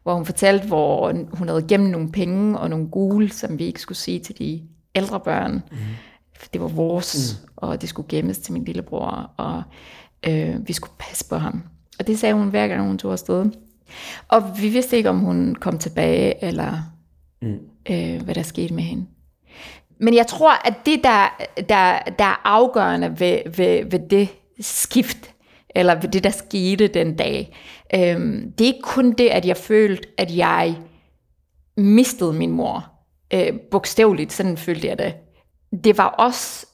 [0.04, 3.82] Hvor hun fortalte, hvor hun havde gemt nogle penge og nogle gule, som vi ikke
[3.82, 4.62] skulle sige til de
[4.96, 5.54] ældre børn.
[5.54, 5.78] Mm.
[6.54, 7.50] Det var vores, mm.
[7.56, 9.64] og det skulle gemmes til min lillebror, og
[10.28, 11.64] øh, vi skulle passe på ham.
[12.00, 13.46] Og det sagde hun hver gang, hun tog afsted.
[14.28, 16.78] Og vi vidste ikke, om hun kom tilbage, eller
[17.42, 17.60] mm.
[17.90, 19.06] øh, hvad der skete med hende.
[20.00, 25.34] Men jeg tror, at det, der, der, der er afgørende ved, ved, ved det skift,
[25.76, 27.58] eller ved det, der skete den dag,
[27.94, 28.20] øh,
[28.58, 30.76] det er ikke kun det, at jeg følte, at jeg
[31.78, 32.92] mistede min mor.
[33.34, 35.14] Øh, bogstaveligt, sådan følte jeg det.
[35.84, 36.66] Det var også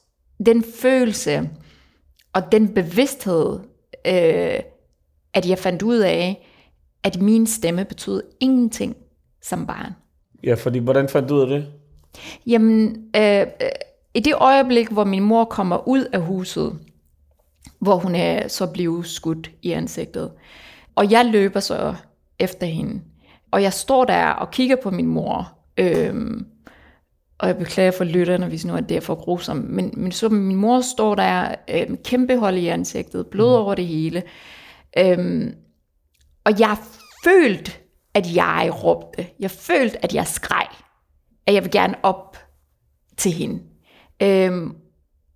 [0.46, 1.50] den følelse,
[2.32, 3.58] og den bevidsthed,
[4.06, 4.60] øh,
[5.34, 6.48] at jeg fandt ud af,
[7.02, 8.96] at min stemme betød ingenting
[9.42, 9.92] som barn.
[10.44, 11.66] Ja, fordi hvordan fandt du ud af det?
[12.46, 13.46] Jamen, øh,
[14.14, 16.78] i det øjeblik, hvor min mor kommer ud af huset,
[17.78, 20.30] hvor hun er så blevet skudt i ansigtet,
[20.94, 21.94] og jeg løber så
[22.38, 23.00] efter hende,
[23.50, 26.14] og jeg står der og kigger på min mor, øh,
[27.38, 30.28] og jeg beklager for lytterne, hvis nu er det er for grusomt, men, men så
[30.28, 34.22] min mor står der øh, med kæmpe hold i ansigtet, blod over det hele,
[34.98, 35.54] Øhm,
[36.44, 36.76] og jeg
[37.24, 37.72] følte,
[38.14, 39.26] at jeg råbte.
[39.40, 40.68] Jeg følte, at jeg skreg.
[41.46, 42.36] At jeg vil gerne op
[43.16, 43.62] til hende.
[44.22, 44.76] Øhm,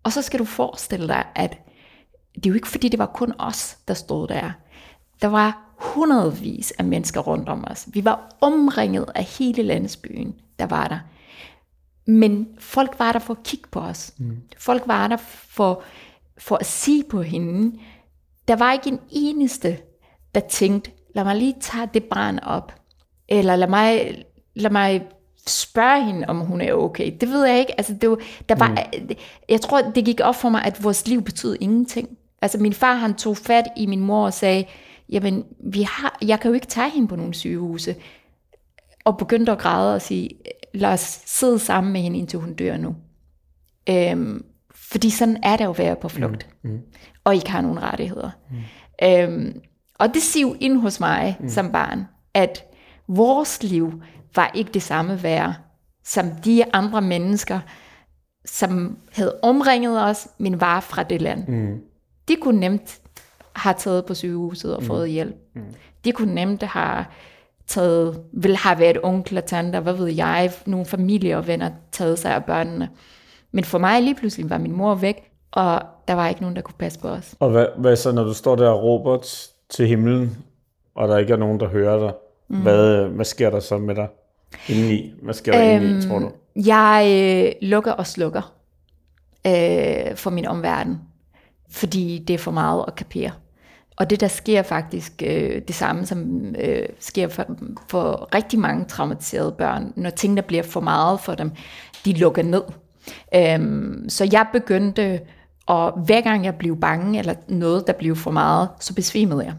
[0.02, 1.58] og så skal du forestille dig, at
[2.34, 4.50] det er jo ikke fordi, det var kun os, der stod der.
[5.22, 7.88] Der var hundredvis af mennesker rundt om os.
[7.92, 10.98] Vi var omringet af hele landsbyen, der var der.
[12.06, 14.14] Men folk var der for at kigge på os.
[14.18, 14.36] Mm.
[14.58, 15.16] Folk var der
[15.48, 15.82] for,
[16.38, 17.78] for at sige på hende,
[18.48, 19.78] der var ikke en eneste,
[20.34, 22.72] der tænkte, lad mig lige tage det barn op,
[23.28, 25.06] eller lad mig, lad mig
[25.46, 27.12] spørge hende, om hun er okay.
[27.20, 27.78] Det ved jeg ikke.
[27.78, 29.08] Altså, det var, der var, mm.
[29.48, 32.08] Jeg tror, det gik op for mig, at vores liv betød ingenting.
[32.42, 34.64] Altså, min far, han tog fat i min mor og sagde,
[35.08, 37.96] jamen, vi har, jeg kan jo ikke tage hende på nogle sygehuse.
[39.04, 40.30] Og begyndte at græde og sige,
[40.74, 42.96] lad os sidde sammen med hende, indtil hun dør nu.
[43.88, 46.48] Øhm, fordi sådan er det jo at være på flugt.
[46.62, 46.70] Mm.
[46.70, 46.80] Mm.
[47.24, 48.30] Og ikke har nogen rettigheder.
[48.50, 49.06] Mm.
[49.06, 49.60] Øhm,
[49.94, 51.48] og det siv ind hos mig mm.
[51.48, 52.04] som barn,
[52.34, 52.64] at
[53.08, 54.02] vores liv
[54.36, 55.54] var ikke det samme værd,
[56.04, 57.60] som de andre mennesker,
[58.44, 61.48] som havde omringet os, men var fra det land.
[61.48, 61.80] Mm.
[62.28, 63.00] De kunne nemt
[63.56, 65.36] have taget på sygehuset og fået hjælp.
[65.54, 65.62] Mm.
[66.04, 67.04] De kunne nemt have
[67.72, 72.18] taget, vil have været onkel og tanter, hvad ved jeg, nogle familie og venner taget
[72.18, 72.88] sig af børnene.
[73.52, 76.62] Men for mig lige pludselig var min mor væk, og der var ikke nogen, der
[76.62, 77.34] kunne passe på os.
[77.40, 79.18] Og hvad, hvad så, når du står der og råber
[79.70, 80.36] til himlen,
[80.94, 82.12] og der ikke er nogen, der hører dig?
[82.48, 82.62] Mm.
[82.62, 84.08] Hvad, hvad sker der så med dig
[84.68, 85.12] indeni?
[85.22, 86.30] Hvad sker der øhm, indeni, tror du?
[86.56, 88.54] Jeg øh, lukker og slukker
[89.46, 90.98] øh, for min omverden,
[91.70, 93.30] fordi det er for meget at kapere.
[94.02, 97.46] Og det, der sker faktisk øh, det samme, som øh, sker for,
[97.88, 101.50] for rigtig mange traumatiserede børn, når tingene bliver for meget for dem,
[102.04, 102.62] de lukker ned.
[103.34, 105.20] Øhm, så jeg begyndte,
[105.66, 109.54] og hver gang jeg blev bange, eller noget, der blev for meget, så besvimede jeg.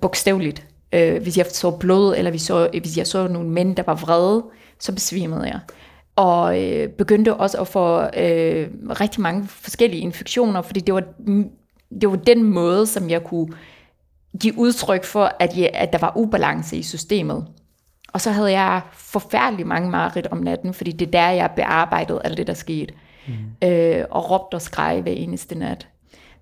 [0.00, 0.66] Bogstaveligt.
[0.92, 3.94] Øh, hvis jeg så blod, eller hvis, så, hvis jeg så nogle mænd, der var
[3.94, 4.44] vrede,
[4.80, 5.60] så besvimede jeg.
[6.16, 8.68] Og øh, begyndte også at få øh,
[9.00, 11.02] rigtig mange forskellige infektioner, fordi det var,
[12.00, 13.48] det var den måde, som jeg kunne
[14.40, 17.46] give udtryk for, at, jeg, at der var ubalance i systemet.
[18.12, 22.20] Og så havde jeg forfærdelig mange mareridt om natten, fordi det er der, jeg bearbejdede
[22.24, 22.94] alt det, der skete.
[23.28, 23.68] Mm.
[23.68, 25.88] Øh, og råbte og skreg hver eneste nat.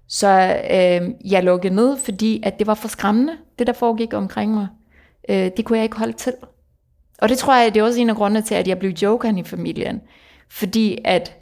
[0.09, 0.29] Så
[0.71, 4.69] øh, jeg lukkede ned, fordi at det var for skræmmende, det der foregik omkring mig.
[5.29, 6.33] Øh, det kunne jeg ikke holde til.
[7.19, 9.39] Og det tror jeg, det er også en af grundene til, at jeg blev jokeren
[9.39, 10.01] i familien.
[10.49, 11.37] Fordi at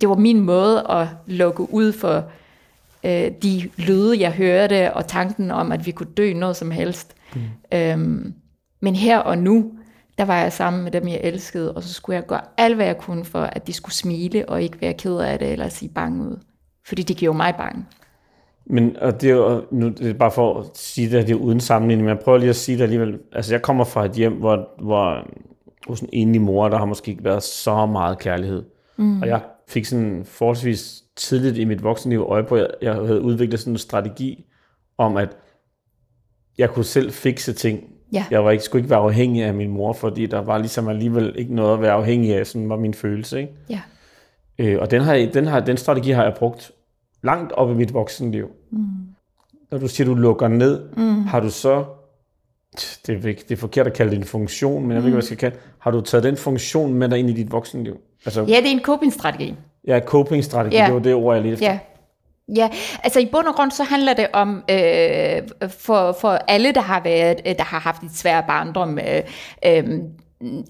[0.00, 2.24] det var min måde at lukke ud for
[3.04, 7.14] øh, de lyde, jeg hørte, og tanken om, at vi kunne dø noget som helst.
[7.34, 7.40] Mm.
[7.74, 8.34] Øhm,
[8.80, 9.72] men her og nu,
[10.18, 12.86] der var jeg sammen med dem, jeg elskede, og så skulle jeg gøre alt, hvad
[12.86, 15.88] jeg kunne for, at de skulle smile, og ikke være ked af det, eller sige
[15.88, 16.36] bange ud.
[16.86, 17.84] Fordi det gjorde mig bange.
[18.66, 21.38] Men og det er jo, nu det er bare for at sige det, det er
[21.38, 23.18] uden sammenligning, men jeg prøver lige at sige det alligevel.
[23.32, 25.26] Altså jeg kommer fra et hjem, hvor, hvor
[25.88, 28.62] hos en enlig mor, der har måske ikke været så meget kærlighed.
[28.96, 29.22] Mm.
[29.22, 33.60] Og jeg fik sådan forholdsvis tidligt i mit voksenliv øje på, at jeg havde udviklet
[33.60, 34.44] sådan en strategi
[34.98, 35.36] om, at
[36.58, 37.84] jeg kunne selv fikse ting.
[38.12, 38.24] Ja.
[38.30, 41.34] Jeg var ikke, skulle ikke være afhængig af min mor, fordi der var ligesom alligevel
[41.38, 43.40] ikke noget at være afhængig af, sådan var min følelse.
[43.40, 43.52] Ikke?
[43.70, 43.80] Ja.
[44.58, 46.72] Øh, og den, har, den, har, den strategi har jeg brugt
[47.22, 48.50] langt op i mit voksenliv.
[48.70, 48.78] Mm.
[49.70, 51.22] Når du siger, du lukker ned, mm.
[51.22, 51.84] har du så,
[53.06, 55.22] det er, det er forkert at kalde det en funktion, men jeg ved ikke, hvad
[55.22, 57.96] jeg skal kalde har du taget den funktion med dig ind i dit voksenliv?
[58.24, 59.54] Altså, ja, det er en coping-strategi.
[59.86, 60.84] Ja, coping-strategi, ja.
[60.86, 61.66] det var det ord, jeg lige efter.
[61.66, 61.78] Ja.
[62.56, 62.68] Ja,
[63.04, 67.00] altså i bund og grund så handler det om øh, for, for alle der har
[67.00, 69.22] været der har haft et svært barndom øh,
[69.66, 70.00] øh,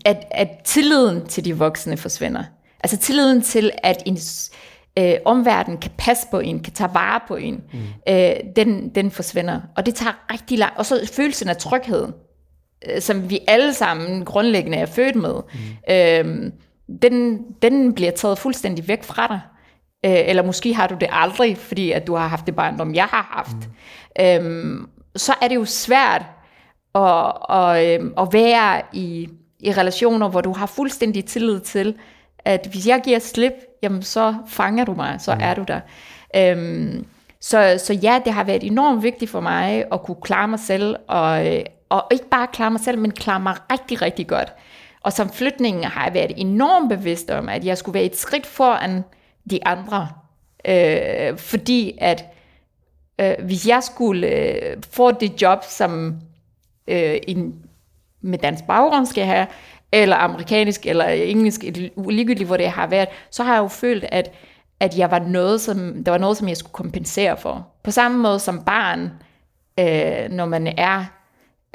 [0.04, 2.44] at, at tilliden til de voksne forsvinder.
[2.80, 4.18] Altså tilliden til at en
[4.98, 7.78] øh, omverden kan passe på en, kan tage vare på en, mm.
[8.08, 9.60] øh, den, den forsvinder.
[9.76, 12.08] Og det tager rigtig lang Og så følelsen af tryghed,
[12.90, 15.94] øh, som vi alle sammen grundlæggende er født med, mm.
[15.94, 16.52] øh,
[17.02, 19.40] den, den bliver taget fuldstændig væk fra dig.
[20.04, 23.04] Øh, eller måske har du det aldrig, fordi at du har haft det barndom, jeg
[23.04, 23.68] har haft.
[24.18, 24.24] Mm.
[24.24, 26.22] Øh, så er det jo svært
[26.94, 29.28] at, at, øh, at være i,
[29.60, 31.94] i relationer, hvor du har fuldstændig tillid til,
[32.44, 35.40] at hvis jeg giver slip, jamen så fanger du mig, så mm.
[35.42, 35.80] er du der.
[36.36, 37.06] Øhm,
[37.40, 40.96] så, så ja, det har været enormt vigtigt for mig at kunne klare mig selv,
[41.08, 41.46] og,
[41.88, 44.52] og ikke bare klare mig selv, men klare mig rigtig, rigtig godt.
[45.02, 48.46] Og som flytningen har jeg været enormt bevidst om, at jeg skulle være et skridt
[48.46, 49.04] foran
[49.50, 50.08] de andre.
[50.64, 52.24] Øh, fordi at
[53.20, 56.20] øh, hvis jeg skulle øh, få det job, som
[56.88, 57.54] øh, en
[58.20, 59.46] med dansk baggrund skal have,
[59.92, 61.62] eller amerikansk, eller engelsk,
[62.08, 64.32] ligegyldigt hvor det har været, så har jeg jo følt, at,
[64.80, 67.66] at jeg var noget, som, der var noget, som jeg skulle kompensere for.
[67.82, 69.10] På samme måde som barn,
[69.78, 71.04] øh, når man er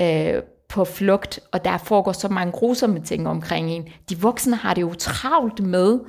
[0.01, 0.41] øh,
[0.73, 3.88] på flugt, og der foregår så mange grusomme ting omkring en.
[4.09, 5.99] De voksne har det jo travlt med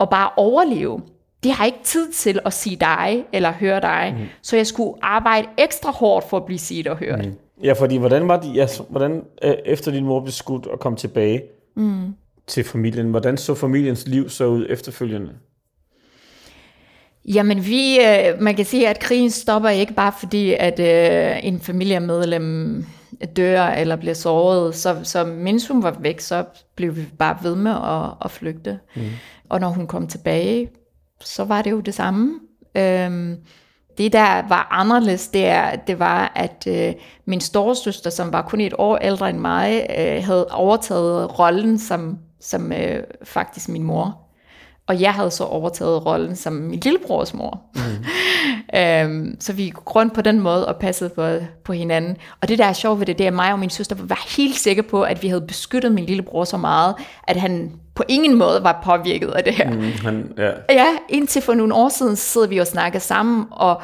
[0.00, 1.00] at bare overleve.
[1.44, 4.24] De har ikke tid til at sige dig, eller høre dig, mm.
[4.42, 7.26] så jeg skulle arbejde ekstra hårdt for at blive set og hørt.
[7.26, 7.32] Mm.
[7.64, 10.96] Ja, fordi hvordan var de, ja, hvordan, øh, efter din mor blev skudt og kom
[10.96, 11.42] tilbage
[11.76, 12.14] mm.
[12.46, 15.30] til familien, hvordan så familiens liv så ud efterfølgende?
[17.24, 21.60] Jamen, vi, øh, man kan sige, at krigen stopper ikke bare fordi, at øh, en
[21.60, 22.84] familiemedlem
[23.36, 24.74] dør eller bliver såret.
[24.74, 28.78] Så, så mens hun var væk, så blev vi bare ved med at, at flygte.
[28.96, 29.02] Mm.
[29.48, 30.70] Og når hun kom tilbage,
[31.20, 32.40] så var det jo det samme.
[32.74, 33.36] Øhm,
[33.98, 38.60] det, der var anderledes, det, er, det var, at øh, min storesøster, som var kun
[38.60, 44.20] et år ældre end mig, øh, havde overtaget rollen som, som øh, faktisk min mor.
[44.86, 47.62] Og jeg havde så overtaget rollen som min lillebrors mor.
[47.74, 47.80] Mm.
[48.76, 51.28] øhm, så vi gik rundt på den måde og passede på,
[51.64, 52.16] på hinanden.
[52.40, 54.26] Og det der er sjovt ved det, det er, at mig og min søster var
[54.36, 56.94] helt sikre på, at vi havde beskyttet min lillebror så meget,
[57.28, 59.70] at han på ingen måde var påvirket af det her.
[59.70, 60.50] Mm, han, ja.
[60.70, 63.82] ja, indtil for nogle år siden sidder vi og snakker sammen, og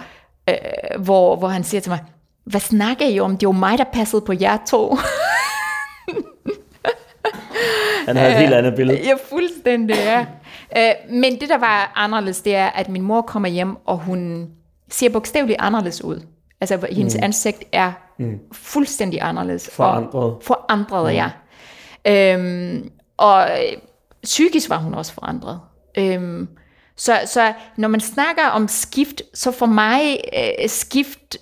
[0.49, 0.55] øh,
[0.99, 2.01] hvor, hvor han siger til mig,
[2.45, 3.37] hvad snakker I om?
[3.37, 4.99] Det var mig, der passede på jer to.
[8.07, 8.99] han havde et helt andet billede.
[9.09, 10.27] Ja, fuldstændig, ja.
[10.77, 14.51] Øh, men det, der var anderledes, det er, at min mor kommer hjem, og hun
[14.91, 16.21] ser bogstaveligt anderledes ud.
[16.61, 17.21] Altså, hendes mm.
[17.23, 18.39] ansigt er mm.
[18.53, 19.71] fuldstændig anderledes.
[19.73, 20.37] Forandret.
[20.43, 21.19] forandret, mm.
[21.19, 21.31] ja.
[22.07, 23.49] Øhm, og
[24.23, 25.61] psykisk var hun også forandret.
[25.99, 26.49] Øhm,
[26.97, 31.37] så, så når man snakker om skift, så for mig øh, skift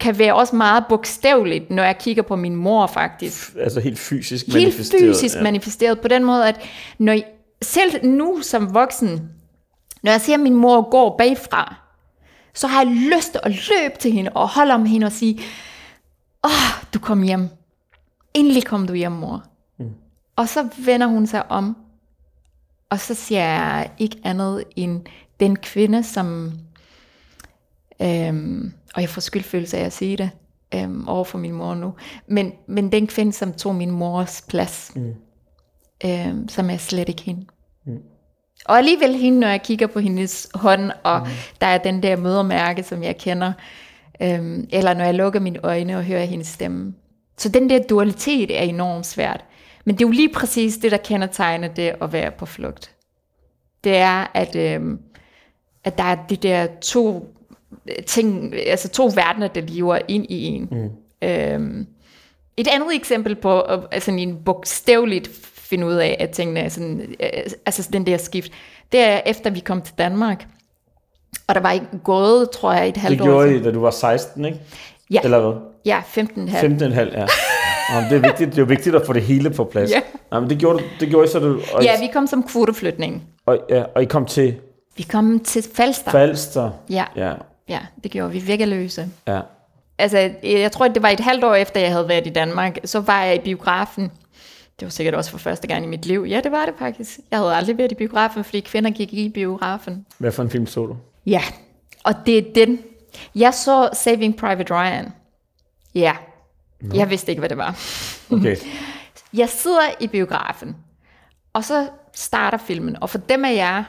[0.00, 3.54] kan være også meget bogstaveligt, når jeg kigger på min mor faktisk.
[3.60, 5.02] Altså helt fysisk helt manifesteret.
[5.02, 5.42] Helt fysisk ja.
[5.42, 6.60] manifesteret på den måde, at
[6.98, 7.20] når
[7.62, 9.30] selv nu som voksen,
[10.02, 11.74] når jeg ser min mor gå bagfra,
[12.54, 15.40] så har jeg lyst til at løbe til hende og holde om hende og sige,
[16.44, 17.48] åh, oh, du kom hjem.
[18.34, 19.44] Endelig kom du hjem, mor.
[19.78, 19.90] Mm.
[20.36, 21.76] Og så vender hun sig om,
[22.90, 25.00] og så siger jeg ikke andet end
[25.40, 26.52] den kvinde, som,
[28.02, 30.30] øhm, og jeg får skyldfølelse af at sige det,
[30.74, 31.94] øhm, over for min mor nu.
[32.26, 35.14] Men, men den kvinde, som tog min mors plads, mm.
[36.04, 37.46] Øhm, som er slet ikke hende.
[37.86, 37.98] Mm.
[38.64, 41.26] Og alligevel hende, når jeg kigger på hendes hånd, og mm.
[41.60, 43.52] der er den der mødermærke, som jeg kender,
[44.22, 46.94] øhm, eller når jeg lukker mine øjne og hører hendes stemme.
[47.36, 49.44] Så den der dualitet er enormt svært.
[49.84, 52.90] Men det er jo lige præcis det, der kendetegner det at være på flugt.
[53.84, 54.98] Det er, at, øhm,
[55.84, 57.34] at der er de der to
[58.06, 60.68] ting, altså to verdener, der lever ind i en.
[60.70, 60.90] Mm.
[61.28, 61.86] Øhm,
[62.56, 65.28] et andet eksempel på altså en bogstaveligt
[65.74, 67.28] finde ud af, at tingene er sådan, øh,
[67.66, 68.52] altså den der skift,
[68.92, 70.46] det er efter vi kom til Danmark,
[71.48, 73.24] og der var ikke gået, tror jeg, et halvt år.
[73.24, 74.58] Det gjorde I, da du var 16, ikke?
[75.10, 75.20] Ja.
[75.24, 75.60] Eller hvad?
[75.84, 76.24] Ja, 15,5.
[76.24, 77.26] 15,5, ja.
[77.92, 79.90] Jamen, det, er vigtigt, det er jo vigtigt at få det hele på plads.
[79.90, 80.00] Ja.
[80.32, 83.22] Jamen, det gjorde, det gjorde I så, du, og, Ja, vi kom som kvoteflytning.
[83.46, 84.54] og, ja, og I kom til
[84.96, 86.10] Vi kom til Falster.
[86.10, 86.70] Falster.
[86.90, 87.32] Ja, Ja,
[87.68, 89.06] ja, det gjorde vi vækkeløse.
[89.28, 89.40] ja.
[89.98, 92.78] Altså, jeg tror, det var et halvt år efter, jeg havde været i Danmark.
[92.84, 94.10] Så var jeg i biografen.
[94.80, 96.26] Det var sikkert også for første gang i mit liv.
[96.28, 97.18] Ja, det var det faktisk.
[97.30, 100.06] Jeg havde aldrig været i biografen, fordi kvinder gik i biografen.
[100.18, 100.96] Hvad for en film så du?
[101.26, 101.42] Ja,
[102.04, 102.78] og det er den.
[103.34, 105.12] Jeg så Saving Private Ryan.
[105.94, 106.16] Ja,
[106.80, 106.96] no.
[106.96, 107.80] jeg vidste ikke, hvad det var.
[108.30, 108.56] Okay.
[109.34, 110.76] Jeg sidder i biografen,
[111.52, 112.96] og så starter filmen.
[113.02, 113.84] Og for dem af jer,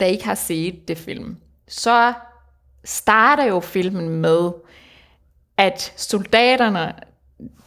[0.00, 1.36] der ikke har set det film,
[1.68, 2.12] så
[2.84, 4.50] starter jo filmen med,
[5.56, 6.94] at soldaterne,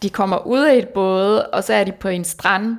[0.04, 2.78] de kommer ud af et båd, og så er de på en strand.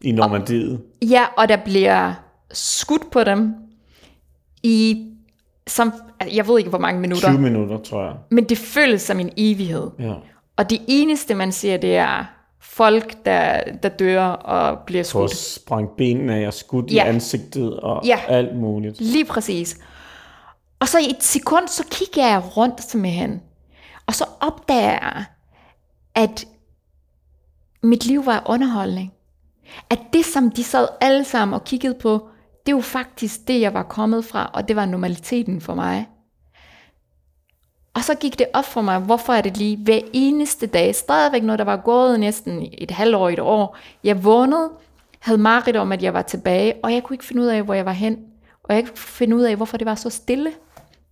[0.00, 0.80] I Normandiet.
[1.02, 2.12] Ja, og der bliver
[2.52, 3.54] skudt på dem
[4.62, 5.06] i,
[5.66, 8.14] som, altså, jeg ved ikke hvor mange minutter, 20 minutter, tror jeg.
[8.30, 9.90] men det føles som en evighed.
[9.98, 10.12] Ja.
[10.56, 12.24] Og det eneste, man ser, det er
[12.60, 15.36] folk, der, der dør og bliver skudt.
[15.36, 17.04] sprang benene af og skudt Ja.
[17.04, 18.18] i ansigtet og Ja.
[18.28, 19.00] alt muligt.
[19.00, 19.78] Lige præcis.
[20.80, 23.40] Og så i et sekund, så kigger jeg rundt simpelthen.
[24.06, 25.24] Og så opdager jeg,
[26.16, 26.46] at
[27.82, 29.12] mit liv var underholdning.
[29.90, 32.28] At det, som de sad alle sammen og kiggede på,
[32.66, 36.08] det var faktisk det, jeg var kommet fra, og det var normaliteten for mig.
[37.94, 41.42] Og så gik det op for mig, hvorfor er det lige hver eneste dag, stadigvæk
[41.42, 44.70] når der var gået næsten et halvt år, et år, jeg vågnede,
[45.18, 47.74] havde mareridt om, at jeg var tilbage, og jeg kunne ikke finde ud af, hvor
[47.74, 48.18] jeg var hen.
[48.62, 50.52] Og jeg kunne ikke finde ud af, hvorfor det var så stille.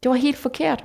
[0.03, 0.85] Det var helt forkert.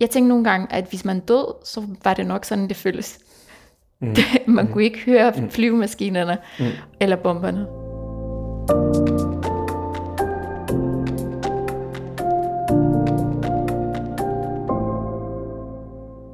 [0.00, 3.18] Jeg tænkte nogle gange, at hvis man død, så var det nok sådan, det føles.
[4.00, 4.16] Mm.
[4.54, 6.64] man kunne ikke høre flyvemaskinerne mm.
[7.00, 7.66] eller bomberne.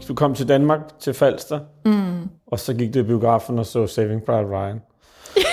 [0.08, 2.28] Du kom til Danmark, til Falster, mm.
[2.46, 4.80] og så gik du i biografen og så Saving Private Ryan.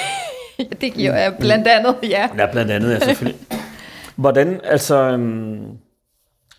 [0.81, 2.29] det gjorde jeg blandt andet, ja.
[2.37, 3.41] Ja, blandt andet, ja, selvfølgelig.
[4.15, 5.77] Hvordan, altså, øhm,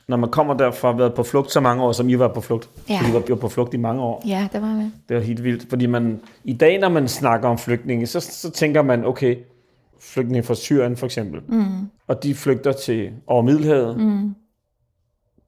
[0.09, 2.29] når man kommer derfra og har været på flugt så mange år, som I var
[2.29, 2.99] på flugt, Ja.
[2.99, 4.91] fordi I var, I var på flugt i mange år, Ja, det var med.
[5.09, 8.51] det var helt vildt, fordi man, i dag, når man snakker om flygtninge, så, så
[8.51, 9.37] tænker man, okay,
[10.01, 11.65] flygtninge fra Syrien for eksempel, mm.
[12.07, 14.35] og de flygter til over Middelhavet, mm.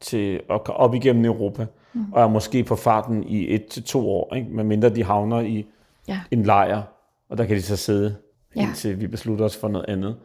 [0.00, 2.12] til gå op igennem Europa, mm.
[2.12, 4.48] og er måske på farten i et til to år, ikke?
[4.50, 5.66] medmindre de havner i
[6.08, 6.20] Ja.
[6.30, 6.82] en lejr,
[7.30, 8.16] og der kan de så sidde,
[8.56, 8.62] ja.
[8.62, 10.16] indtil vi beslutter os for noget andet.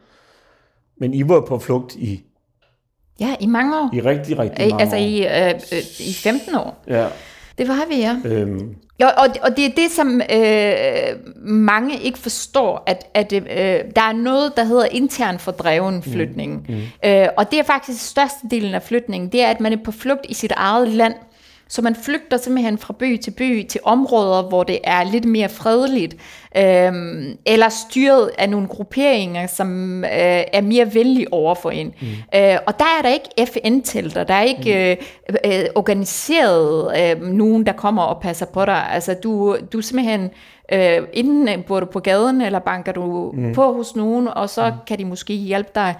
[0.96, 2.22] Men I var på flugt i,
[3.20, 3.90] Ja, i mange år.
[3.92, 6.84] i rigtig, rigtig mange altså i, øh, øh, i 15 år.
[6.88, 7.06] Ja,
[7.58, 8.16] Det var vi, ja.
[8.24, 13.42] øhm, Og, og, og det er det, som øh, mange ikke forstår, at, at øh,
[13.96, 16.66] der er noget, der hedder intern fordreven flytning.
[16.68, 16.74] Mm.
[16.74, 16.80] Mm.
[17.04, 20.26] Øh, og det er faktisk størstedelen af flytningen, det er, at man er på flugt
[20.28, 21.14] i sit eget land.
[21.70, 25.48] Så man flygter simpelthen fra by til by til områder, hvor det er lidt mere
[25.48, 26.16] fredeligt,
[26.56, 26.92] øh,
[27.46, 30.10] eller styret af nogle grupperinger, som øh,
[30.52, 31.94] er mere venlige over for en.
[32.00, 32.06] Mm.
[32.34, 34.96] Øh, og der er der ikke FN-telter, der er ikke øh,
[35.44, 38.86] øh, organiseret øh, nogen, der kommer og passer på dig.
[38.92, 40.30] Altså du, du simpelthen,
[40.72, 43.54] øh, enten øh, bor du på gaden, eller banker du mm.
[43.54, 44.76] på hos nogen, og så mm.
[44.86, 45.94] kan de måske hjælpe dig.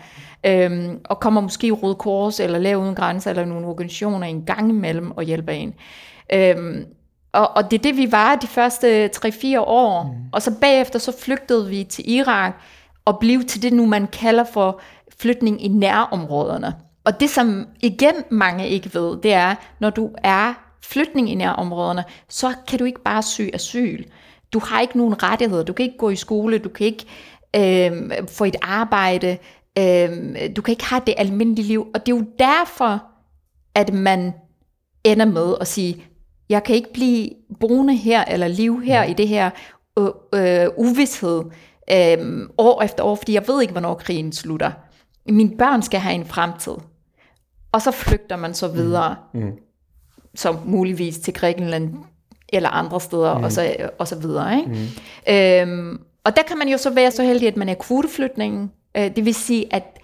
[0.46, 4.42] Øhm, og kommer måske i Røde Kors eller Læge Uden Grænser eller nogle organisationer en
[4.42, 5.74] gang imellem og hjælper en.
[6.32, 6.84] Øhm,
[7.32, 10.02] og, og det er det, vi var de første 3-4 år.
[10.02, 10.28] Mm.
[10.32, 12.52] Og så bagefter så flygtede vi til Irak
[13.04, 14.80] og blev til det nu, man kalder for
[15.18, 16.74] flytning i nærområderne.
[17.04, 22.04] Og det, som igen mange ikke ved, det er, når du er flytning i nærområderne,
[22.28, 24.04] så kan du ikke bare søge asyl.
[24.52, 25.62] Du har ikke nogen rettigheder.
[25.62, 27.06] Du kan ikke gå i skole, du kan ikke
[27.56, 29.38] øh, få et arbejde,
[29.78, 31.86] øh, du kan ikke have det almindelige liv.
[31.94, 33.02] Og det er jo derfor,
[33.74, 34.32] at man
[35.04, 36.04] ender med at sige,
[36.48, 39.50] jeg kan ikke blive boende her, eller leve her i det her
[39.98, 41.42] øh, øh, uvidshed
[41.92, 44.70] øh, år efter år, fordi jeg ved ikke, hvornår krigen slutter.
[45.28, 46.74] Mine børn skal have en fremtid.
[47.72, 49.16] Og så flygter man så videre.
[49.34, 49.52] Mm.
[50.34, 51.94] så muligvis til Grækenland
[52.48, 53.44] eller andre steder, mm.
[53.44, 54.58] og, så, og så videre.
[54.58, 54.70] Ikke?
[54.70, 55.72] Mm.
[55.72, 58.72] Øhm, og der kan man jo så være så heldig, at man er kvoteflytning.
[58.96, 60.00] Øh, det vil sige, at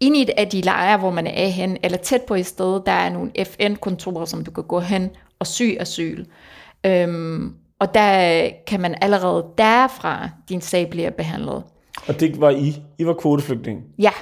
[0.00, 2.80] ind i et af de lejre, hvor man er hen, eller tæt på et sted,
[2.86, 6.24] der er nogle FN-kontorer, som du kan gå hen og sy asyl.
[6.86, 11.62] Øhm, og der kan man allerede derfra, din sag bliver behandlet.
[12.08, 12.82] Og det var I?
[12.98, 13.82] I var kvoteflygtning?
[13.98, 14.12] Ja,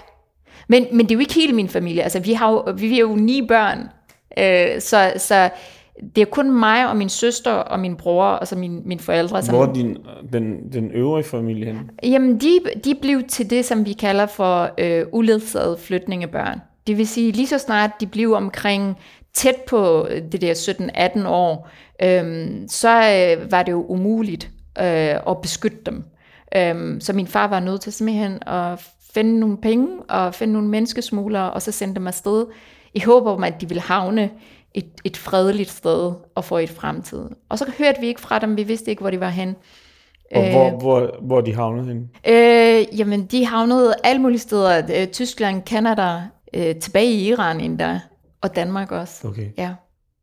[0.69, 2.03] men, men det er jo ikke hele min familie.
[2.03, 3.89] Altså, vi, har jo, vi er jo ni børn,
[4.39, 5.51] øh, så, så
[6.16, 9.42] det er kun mig og min søster og min bror, og så min, mine forældre.
[9.42, 9.96] Som, Hvor er din,
[10.32, 11.80] den, den øvrige familie henne?
[12.03, 16.61] Jamen, de, de blev til det, som vi kalder for øh, uledsagede flytningebørn.
[16.86, 18.96] Det vil sige, lige så snart de blev omkring
[19.34, 20.55] tæt på det der
[21.24, 21.68] 17-18 år,
[22.03, 24.84] øh, så øh, var det jo umuligt øh,
[25.28, 26.05] at beskytte dem.
[26.57, 30.68] Øh, så min far var nødt til simpelthen at finde nogle penge og finde nogle
[30.68, 32.46] menneskesmuglere, og så sende dem afsted
[32.94, 34.30] i håb om, at de ville havne
[34.79, 37.24] et, et fredeligt sted og få et fremtid.
[37.49, 39.57] Og så hørte vi ikke fra dem, vi vidste ikke, hvor de var hen.
[40.35, 42.11] Og hvor, hvor, hvor de havnede hen?
[42.29, 44.83] Øh, jamen, de havnede alle mulige steder.
[44.95, 46.22] Øh, Tyskland, Kanada,
[46.55, 48.01] øh, tilbage i Iran endda,
[48.41, 49.29] og Danmark også.
[49.29, 49.49] Okay.
[49.59, 49.74] Ja.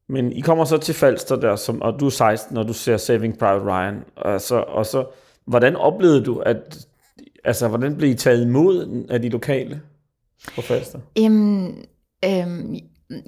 [0.10, 2.97] Men I kommer så til Falster der, som, og du er 16, og du ser
[2.97, 4.03] Saving Private Ryan.
[4.16, 5.06] Og så, og så,
[5.47, 6.88] hvordan oplevede du, at,
[7.43, 9.82] altså, hvordan blev I taget imod af de lokale
[10.56, 10.99] på Falster?
[11.18, 11.76] Jamen,
[12.26, 12.76] øhm,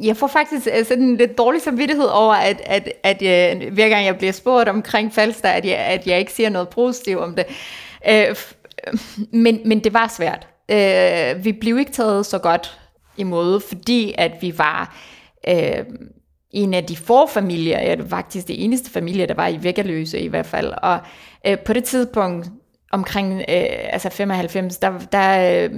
[0.03, 4.05] jeg får faktisk øh, sådan lidt dårlig samvittighed over, at, at, at jeg, hver gang
[4.05, 7.45] jeg bliver spurgt omkring Falster, at jeg, at jeg ikke siger noget positivt om det.
[8.09, 8.35] Øh,
[8.87, 8.99] øh,
[9.31, 10.47] men, men det var svært.
[10.71, 12.79] Øh, vi blev ikke taget så godt
[13.17, 14.95] imod, fordi at vi var
[15.47, 15.85] øh,
[16.51, 20.27] en af de få familier, ja, faktisk det eneste familie, der var i Vækkerløse i
[20.27, 20.73] hvert fald.
[20.81, 20.99] Og
[21.47, 22.47] øh, på det tidspunkt,
[22.91, 25.71] omkring øh, altså 95, der, der øh,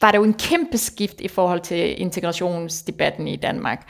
[0.00, 3.88] var der jo en kæmpe skift i forhold til integrationsdebatten i Danmark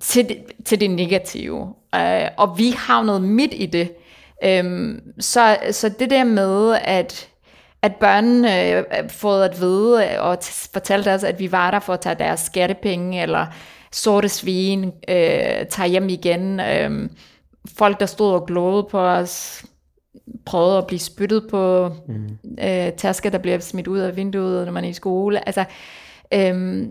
[0.00, 1.74] til det, til det negative.
[1.94, 3.92] Øh, og vi havnede midt i det.
[4.44, 7.30] Øh, så, så det der med, at
[7.82, 10.38] at børnene øh, fået at vide og
[10.72, 13.46] fortalt os, at vi var der for at tage deres skattepenge, eller
[13.92, 16.60] sorte svin, øh, tager hjem igen.
[16.60, 17.10] Øh,
[17.78, 19.64] folk, der stod og glåede på os,
[20.46, 22.38] prøvede at blive spyttet på mm.
[22.64, 25.48] øh, tasker, der bliver smidt ud af vinduet, når man er i skole.
[25.48, 25.64] Altså,
[26.34, 26.82] øh,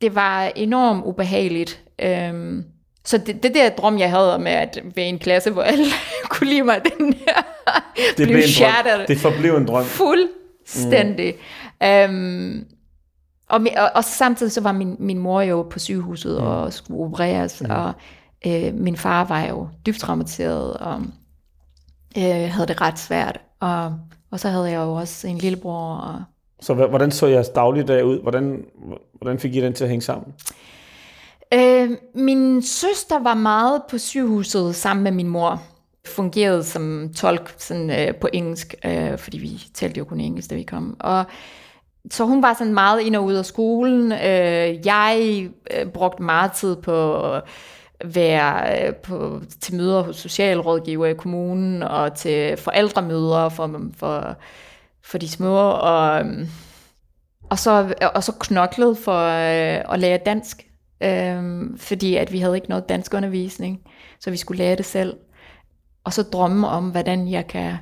[0.00, 1.82] det var enormt ubehageligt.
[1.98, 2.62] Øh,
[3.04, 5.84] så det, det der drøm, jeg havde med at være i en klasse, hvor alle
[6.30, 7.46] kunne lide mig, den der
[8.16, 9.06] det blev, blev en drøm.
[9.08, 9.84] Det forblev en drøm.
[9.84, 11.34] Fuldstændig.
[11.80, 11.86] Mm.
[11.86, 12.64] Øhm,
[13.48, 16.46] og, og, og samtidig så var min, min mor jo på sygehuset mm.
[16.46, 17.70] og skulle opereres, mm.
[17.70, 17.92] og
[18.46, 21.02] øh, min far var jo dybt traumatiseret, og
[22.16, 23.40] øh, havde det ret svært.
[23.60, 23.94] Og,
[24.30, 25.96] og så havde jeg jo også en lillebror.
[25.96, 26.22] Og,
[26.60, 28.22] så hvordan så jeres dagligdag ud?
[28.22, 28.64] Hvordan,
[29.12, 30.34] hvordan fik I den til at hænge sammen?
[31.54, 35.62] Øh, min søster var meget på sygehuset sammen med min mor.
[36.06, 40.54] Fungerede som tolk sådan, øh, på engelsk, øh, fordi vi talte jo kun engelsk, da
[40.54, 40.96] vi kom.
[41.00, 41.24] Og
[42.10, 44.12] så hun var sådan meget ind og ud af skolen.
[44.12, 47.42] Øh, jeg øh, brugte meget tid på at
[48.04, 54.36] være øh, på, til møder hos socialrådgiver i kommunen, og til forældremøder for, for,
[55.04, 56.24] for de små, og,
[57.50, 60.68] og, så, og så knoklet for øh, at lære dansk
[61.02, 63.80] øhm, fordi at vi havde ikke noget dansk undervisning,
[64.20, 65.16] så vi skulle lære det selv.
[66.04, 67.76] Og så drømme om, hvordan jeg kan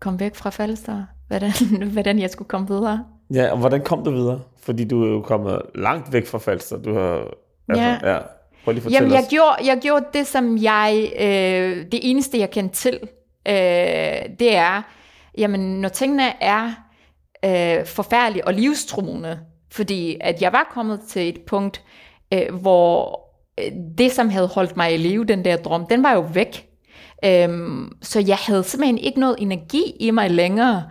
[0.00, 1.50] komme væk fra Falster, hvordan,
[1.92, 3.04] hvordan jeg skulle komme videre.
[3.34, 4.40] Ja, og hvordan kom du videre?
[4.62, 6.76] Fordi du er jo kommet langt væk fra Falster.
[6.82, 7.34] Du har,
[7.68, 8.12] altså, ja.
[8.12, 8.18] ja.
[8.64, 12.74] Prøv lige Jamen, jeg gjorde, jeg gjorde det, som jeg, øh, det eneste, jeg kendte
[12.74, 12.98] til,
[13.48, 13.54] øh,
[14.38, 14.82] det er,
[15.38, 16.72] jamen, når tingene er
[17.44, 19.38] øh, forfærdelige og livstruende,
[19.70, 21.82] fordi at jeg var kommet til et punkt,
[22.34, 23.20] øh, hvor
[23.60, 26.68] øh, det, som havde holdt mig i live, den der drøm, den var jo væk.
[27.24, 30.84] Øhm, så jeg havde simpelthen ikke noget energi i mig længere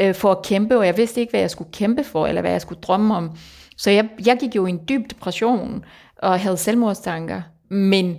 [0.00, 2.50] øh, for at kæmpe, og jeg vidste ikke, hvad jeg skulle kæmpe for, eller hvad
[2.50, 3.30] jeg skulle drømme om.
[3.76, 5.84] Så jeg, jeg gik jo i en dyb depression,
[6.24, 7.42] og havde selvmordstanker.
[7.70, 8.16] Men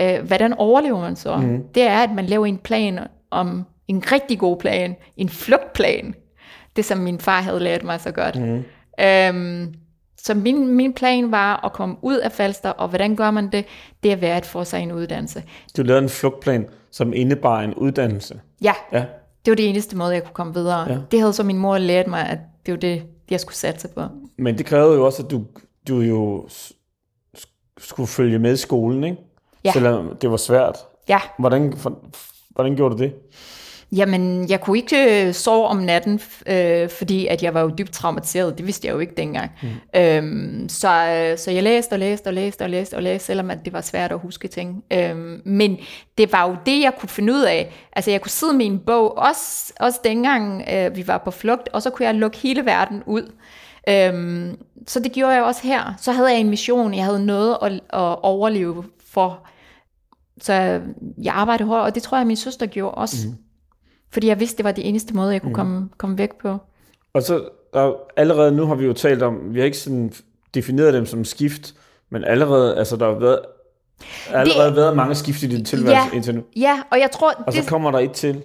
[0.00, 1.36] øh, hvordan overlever man så?
[1.36, 1.62] Mm.
[1.74, 2.98] Det er, at man laver en plan
[3.30, 6.14] om en rigtig god plan, en flugtplan.
[6.76, 8.36] Det, som min far havde lært mig så godt.
[8.36, 8.64] Mm.
[9.04, 9.74] Øhm,
[10.18, 13.64] så min, min plan var at komme ud af Falster, og hvordan gør man det?
[14.02, 15.42] Det er værd at få sig en uddannelse.
[15.76, 18.40] Du lavede en flugtplan, som indebar en uddannelse?
[18.62, 19.04] Ja, ja.
[19.44, 20.92] det var det eneste måde, jeg kunne komme videre.
[20.92, 20.98] Ja.
[21.10, 24.02] Det havde så min mor lært mig, at det var det, jeg skulle satse på.
[24.38, 25.44] Men det krævede jo også, at du,
[25.88, 26.48] du jo
[27.78, 29.16] skulle følge med i skolen, ikke?
[29.64, 29.72] Ja.
[29.72, 30.76] Selvom det var svært.
[31.08, 31.20] Ja.
[31.38, 31.74] Hvordan,
[32.50, 33.14] hvordan gjorde du det?
[33.92, 37.92] Jamen, jeg kunne ikke øh, sove om natten, øh, fordi at jeg var jo dybt
[37.92, 38.58] traumatiseret.
[38.58, 39.50] Det vidste jeg jo ikke dengang.
[39.62, 40.00] Mm.
[40.00, 43.50] Øhm, så, øh, så jeg læste og læste og læste og læste og læste, selvom
[43.50, 44.84] at det var svært at huske ting.
[44.92, 45.78] Øhm, men
[46.18, 47.74] det var jo det, jeg kunne finde ud af.
[47.92, 51.68] Altså, jeg kunne sidde med en bog, også, også dengang øh, vi var på flugt,
[51.72, 53.32] og så kunne jeg lukke hele verden ud.
[53.88, 55.94] Øhm, så det gjorde jeg også her.
[56.00, 59.46] Så havde jeg en mission, jeg havde noget at, at overleve for.
[60.40, 60.52] Så
[61.22, 63.28] jeg arbejdede hårdt, og det tror jeg, min søster gjorde også.
[63.28, 63.34] Mm.
[64.10, 65.54] Fordi jeg vidste, det var det eneste måde, jeg kunne mm.
[65.54, 66.58] komme, komme væk på.
[67.12, 70.12] Og så og allerede nu har vi jo talt om, vi har ikke sådan
[70.54, 71.74] defineret dem som skift,
[72.10, 73.40] men allerede, altså der har været,
[74.30, 76.42] allerede det, været mange skift i din tilværelse ja, indtil nu.
[76.56, 77.32] Ja, og jeg tror...
[77.46, 78.42] Og så det, kommer der et til,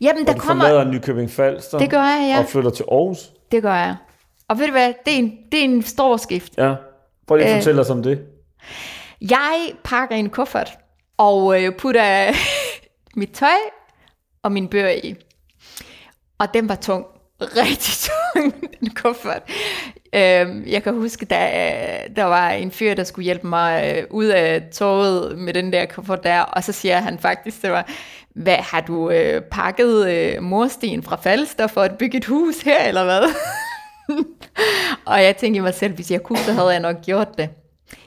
[0.00, 2.38] jamen, der du kommer, forlader Nykøbing Falster Det gør jeg, ja.
[2.38, 3.32] og flytter til Aarhus.
[3.52, 3.96] Det gør jeg.
[4.48, 6.52] Og ved du hvad, det er en, det er en stor skift.
[6.58, 6.74] Ja,
[7.26, 7.58] prøv lige at Øh.
[7.60, 8.20] fortælle os om det.
[9.20, 10.78] Jeg pakker en kuffert
[11.18, 12.32] og øh, putter
[13.20, 13.48] mit tøj
[14.42, 15.14] og mine bøger i.
[16.38, 17.06] Og den var tung.
[17.40, 19.42] Rigtig tung, den kuffert.
[20.14, 21.36] Øhm, jeg kan huske, da
[22.16, 25.86] der var en fyr, der skulle hjælpe mig øh, ud af toget med den der
[25.86, 27.88] kuffert der, og så siger han faktisk, det var,
[28.34, 32.84] hvad har du øh, pakket øh, morsten fra Falster for at bygge et hus her,
[32.88, 33.22] eller hvad?
[35.06, 37.48] og jeg tænkte mig selv, hvis jeg kunne, så havde jeg nok gjort det.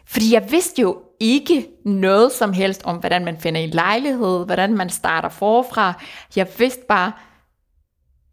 [0.07, 4.77] Fordi jeg vidste jo ikke noget som helst om, hvordan man finder en lejlighed, hvordan
[4.77, 5.93] man starter forfra.
[6.35, 7.11] Jeg vidste bare,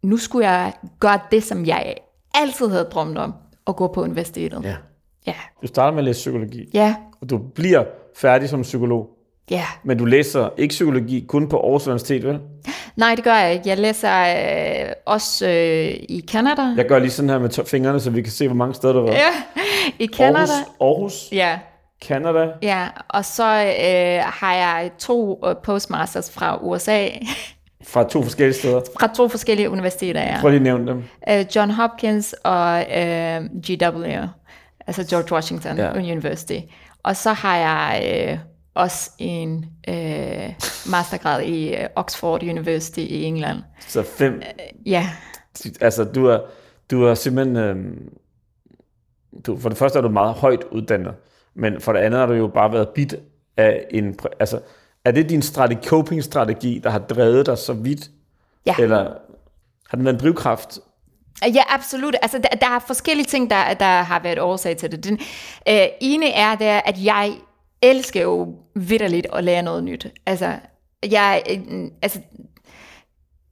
[0.03, 1.95] nu skulle jeg gøre det, som jeg
[2.33, 3.33] altid havde drømt om,
[3.67, 4.61] at gå på universitetet.
[4.63, 4.75] Ja.
[5.27, 7.83] Ja, Du starter med at læse psykologi, ja, og du bliver
[8.17, 9.09] færdig som psykolog.
[9.49, 9.63] ja.
[9.83, 12.39] Men du læser ikke psykologi kun på Aarhus Universitet, vel?
[12.97, 13.69] Nej, det gør jeg ikke.
[13.69, 14.19] Jeg læser
[14.85, 16.61] øh, også øh, i Canada.
[16.77, 18.93] Jeg gør lige sådan her med to- fingrene, så vi kan se, hvor mange steder
[18.93, 19.11] der var.
[19.11, 19.29] Ja,
[19.99, 20.39] i Canada.
[20.39, 21.59] Aarhus, Aarhus, Ja,
[22.07, 22.87] Canada, ja.
[23.09, 27.07] Og så øh, har jeg to øh, postmasters fra USA,
[27.93, 28.81] fra to forskellige steder.
[28.99, 30.37] fra to forskellige universiteter, ja.
[30.41, 31.03] Prøv lige at nævne dem.
[31.29, 34.05] Øh, John Hopkins og øh, GW,
[34.87, 35.91] altså George Washington Ja.
[35.93, 36.59] University.
[37.03, 38.37] Og så har jeg øh,
[38.77, 40.53] også en øh,
[40.91, 43.57] mastergrad i øh, Oxford University i England.
[43.87, 44.41] Så fem.
[44.85, 45.09] Ja,
[45.81, 46.39] Altså, du er,
[46.91, 47.55] du er simpelthen...
[47.57, 48.09] Øhm,
[49.45, 51.15] du, for det første er du meget højt uddannet,
[51.55, 53.15] men for det andet har du jo bare været bit
[53.57, 54.19] af en...
[54.39, 54.59] Altså,
[55.05, 58.09] er det din strategi, coping-strategi, der har drevet dig så vidt?
[58.65, 58.75] Ja.
[58.79, 59.03] Eller
[59.89, 60.79] har den været en drivkraft?
[61.53, 62.15] Ja, absolut.
[62.21, 65.03] Altså, der, der er forskellige ting, der, der har været årsag til det.
[65.03, 65.19] Den
[65.69, 67.33] øh, ene er, det er, at jeg
[67.81, 70.07] elsker jo vidderligt at lære noget nyt.
[70.25, 70.53] Altså,
[71.11, 72.19] jeg, øh, altså,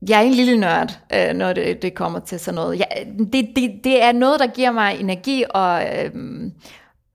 [0.09, 2.79] jeg er en lille nørd, øh, når det, det kommer til sådan noget.
[2.79, 6.11] Jeg, det, det, det er noget, der giver mig energi, og, øh,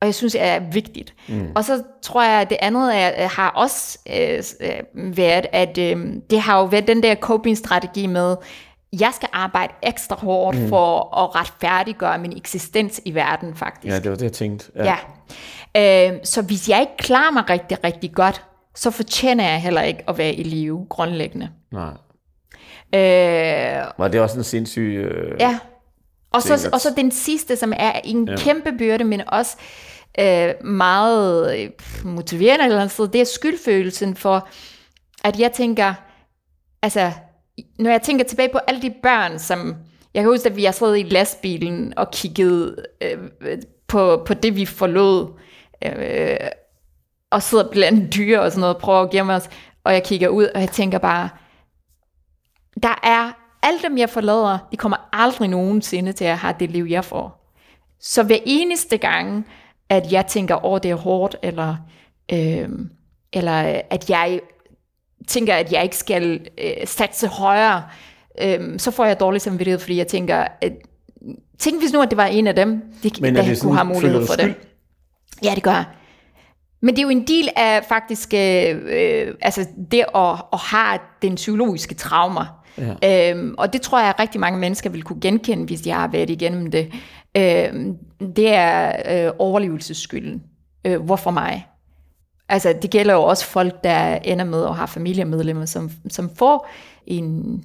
[0.01, 1.13] og jeg synes, det er vigtigt.
[1.29, 1.51] Mm.
[1.55, 6.05] Og så tror jeg, at det andet er, har også øh, øh, været, at øh,
[6.29, 8.35] det har jo været den der coping-strategi med,
[8.99, 10.69] jeg skal arbejde ekstra hårdt mm.
[10.69, 13.93] for at retfærdiggøre min eksistens i verden, faktisk.
[13.93, 14.71] Ja, det var det, jeg tænkte.
[14.75, 14.83] Ja.
[14.85, 14.95] ja.
[15.77, 18.41] Øh, så hvis jeg ikke klarer mig rigtig, rigtig godt,
[18.75, 21.49] så fortjener jeg heller ikke at være i live, grundlæggende.
[21.71, 21.93] Nej.
[22.95, 24.81] Øh, Var det også en sindssyg...
[24.81, 25.35] Øh...
[25.39, 25.59] ja.
[26.33, 28.35] Og så, og så den sidste, som er en ja.
[28.37, 29.57] kæmpe byrde, men også
[30.19, 31.71] øh, meget
[32.03, 34.47] motiverende eller andet sted, det er skyldfølelsen for,
[35.23, 35.93] at jeg tænker,
[36.81, 37.11] altså,
[37.79, 39.75] når jeg tænker tilbage på alle de børn, som,
[40.13, 43.17] jeg kan huske, at vi har siddet i lastbilen og kigget øh,
[43.87, 45.39] på, på det, vi forlod,
[45.85, 46.37] øh,
[47.31, 49.49] og sidder blandt dyr og sådan noget, prøver at gemme os,
[49.83, 51.29] og jeg kigger ud, og jeg tænker bare,
[52.83, 53.31] der er
[53.63, 57.53] alle dem, jeg forlader, de kommer aldrig nogensinde til at have det liv, jeg får.
[57.99, 59.47] Så hver eneste gang,
[59.89, 61.75] at jeg tænker, åh, det er hårdt, eller,
[62.33, 62.69] øh,
[63.33, 64.41] eller at jeg
[65.27, 67.83] tænker, at jeg ikke skal øh, satse højere,
[68.41, 70.73] øh, så får jeg dårlig samvittighed, fordi jeg tænker, at,
[71.59, 73.75] tænk hvis nu, at det var en af dem, de, Men er der det kunne
[73.75, 74.55] have mulighed for det.
[75.43, 75.85] Ja, det gør jeg.
[76.81, 81.35] Men det er jo en del af faktisk øh, altså det at, at have den
[81.35, 82.63] psykologiske traumer.
[82.77, 83.31] Ja.
[83.31, 86.07] Øhm, og det tror jeg, at rigtig mange mennesker vil kunne genkende, hvis de har
[86.07, 86.91] været igennem det.
[87.37, 87.97] Øhm,
[88.35, 88.93] det er
[89.27, 90.43] øh, overlevelsesskylden.
[90.85, 91.67] Øh, hvorfor mig?
[92.49, 96.69] Altså, det gælder jo også folk, der ender med at have familiemedlemmer, som, som får
[97.07, 97.63] en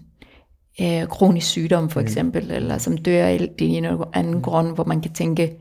[0.80, 2.50] øh, kronisk sygdom, for eksempel, mm.
[2.50, 5.56] eller som dør af ene eller anden grund, hvor man kan tænke,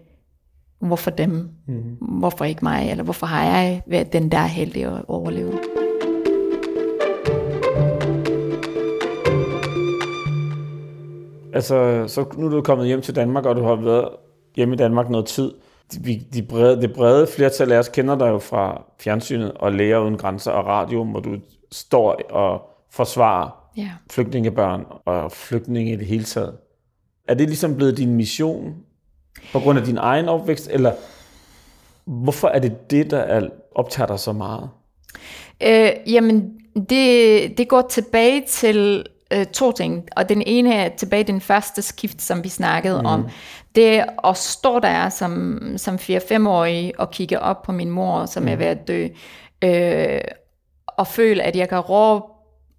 [0.80, 1.50] hvorfor dem?
[1.68, 1.98] Mm.
[2.20, 2.92] Hvorfor ikke mig?
[2.92, 5.54] Eller hvorfor har jeg været den, der er heldig at overleve?
[11.54, 14.10] Altså, så nu er du kommet hjem til Danmark, og du har været
[14.56, 15.52] hjemme i Danmark noget tid.
[15.94, 20.00] De, de brede, det brede flertal af os kender dig jo fra fjernsynet og Læger
[20.00, 21.36] Uden Grænser og radio, hvor du
[21.72, 22.62] står og
[22.92, 23.90] forsvarer Ja.
[24.12, 26.54] flygtningebørn og flygtninge i det hele taget.
[27.28, 28.74] Er det ligesom blevet din mission
[29.56, 30.92] på grund af din egen opvækst, eller
[32.06, 34.70] hvorfor er det det, der er, optager dig så meget?
[35.64, 36.54] Øh, jamen,
[36.90, 41.82] det, det går tilbage til øh, to ting, og den ene er tilbage den første
[41.82, 43.06] skift, som vi snakkede mm.
[43.06, 43.28] om.
[43.76, 48.50] Det at stå der som, som 4-5-årig og kigge op på min mor, som mm.
[48.50, 49.08] er ved at dø,
[49.62, 50.22] øh,
[50.88, 52.26] og føle, at jeg kan råbe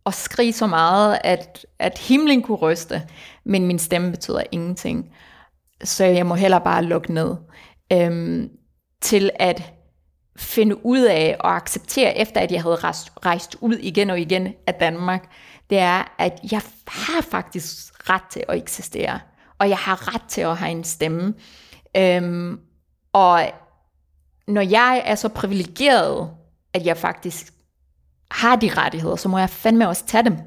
[0.05, 3.03] og skrige så meget, at, at himlen kunne ryste,
[3.45, 5.11] men min stemme betyder ingenting.
[5.85, 7.37] Så jeg må heller bare lukke ned.
[7.93, 8.51] Øhm,
[9.01, 9.73] til at
[10.37, 14.55] finde ud af og acceptere, efter at jeg havde rejst, rejst ud igen og igen
[14.67, 15.31] af Danmark,
[15.71, 19.21] det er, at jeg har faktisk ret til at eksistere.
[19.59, 21.35] Og jeg har ret til at have en stemme.
[21.97, 22.61] Øhm,
[23.13, 23.51] og
[24.49, 26.31] når jeg er så privilegeret,
[26.73, 27.53] at jeg faktisk
[28.31, 30.39] har de rettigheder, så må jeg fandme også tage dem.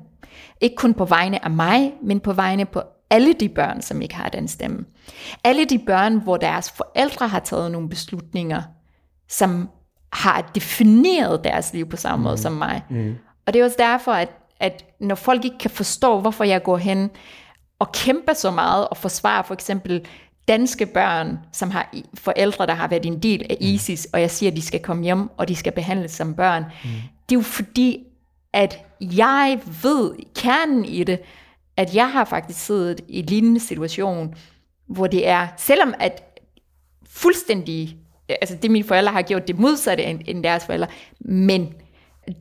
[0.61, 4.15] Ikke kun på vegne af mig, men på vegne på alle de børn, som ikke
[4.15, 4.85] har den stemme.
[5.43, 8.61] Alle de børn, hvor deres forældre har taget nogle beslutninger,
[9.29, 9.69] som
[10.13, 12.23] har defineret deres liv på samme mm.
[12.23, 12.81] måde som mig.
[12.89, 13.15] Mm.
[13.45, 14.29] Og det er også derfor, at,
[14.59, 17.09] at når folk ikke kan forstå, hvorfor jeg går hen
[17.79, 20.05] og kæmper så meget og forsvarer for eksempel
[20.47, 24.51] danske børn, som har forældre, der har været en del af ISIS, og jeg siger,
[24.51, 26.63] at de skal komme hjem, og de skal behandles som børn.
[26.63, 26.89] Mm.
[27.29, 28.03] Det er jo fordi,
[28.53, 31.19] at jeg ved kernen i det,
[31.79, 34.35] at jeg har faktisk siddet i en lignende situation,
[34.87, 36.23] hvor det er, selvom at
[37.09, 37.97] fuldstændig,
[38.29, 40.87] altså det mine forældre har gjort, det modsatte end, end deres forældre,
[41.19, 41.73] men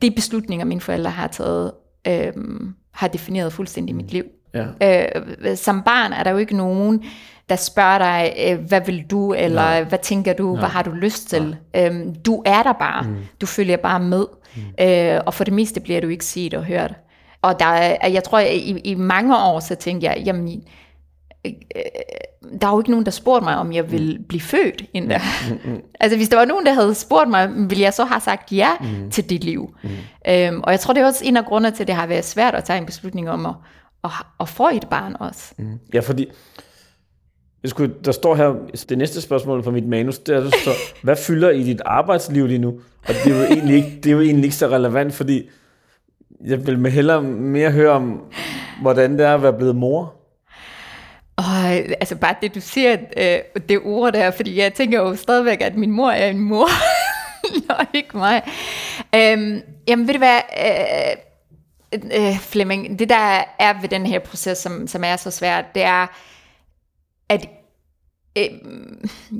[0.02, 1.72] de beslutninger, mine forældre har taget,
[2.06, 4.24] øhm, har defineret fuldstændig mit liv.
[4.54, 5.10] Ja.
[5.46, 7.04] Øh, som barn er der jo ikke nogen,
[7.48, 9.82] der spørger dig, øh, hvad vil du, eller Nej.
[9.84, 10.60] hvad tænker du, Nej.
[10.60, 11.56] hvad har du lyst til.
[11.76, 13.16] Øhm, du er der bare, mm.
[13.40, 14.24] du følger bare med,
[14.56, 14.84] mm.
[14.86, 16.94] øh, og for det meste bliver du ikke set og hørt.
[17.42, 20.62] Og der er, jeg tror, i, i mange år, så tænkte jeg, jamen,
[21.44, 21.52] øh,
[22.60, 25.18] der er jo ikke nogen, der spurgte mig, om jeg ville blive født inden der.
[25.50, 25.80] Mm, mm.
[26.00, 28.70] altså hvis der var nogen, der havde spurgt mig, ville jeg så have sagt ja
[28.80, 29.10] mm.
[29.10, 29.74] til dit liv.
[29.82, 29.90] Mm.
[30.28, 32.24] Øhm, og jeg tror, det er også en af grundene til, at det har været
[32.24, 33.54] svært at tage en beslutning om at,
[34.04, 34.10] at,
[34.40, 35.52] at få et barn også.
[35.58, 35.78] Mm.
[35.94, 36.28] Ja, fordi
[37.62, 38.54] jeg skulle, der står her,
[38.88, 40.72] det næste spørgsmål fra mit manus, det er, der står,
[41.04, 42.80] hvad fylder i dit arbejdsliv lige nu?
[43.08, 45.48] Og det er jo egentlig ikke, det er jo egentlig ikke så relevant, fordi
[46.44, 48.22] jeg vil med hellere mere høre om,
[48.80, 50.14] hvordan det er at være blevet mor.
[51.36, 51.66] Og
[52.00, 55.76] altså bare det, du siger, øh, det ord der, fordi jeg tænker jo stadigvæk, at
[55.76, 56.68] min mor er en mor,
[57.78, 58.42] og ikke mig.
[59.14, 61.16] Øhm, jamen ved du hvad, øh,
[61.94, 65.82] øh, Flemming, det der er ved den her proces, som, som er så svært, det
[65.82, 66.06] er,
[67.28, 67.48] at
[68.38, 68.50] øh,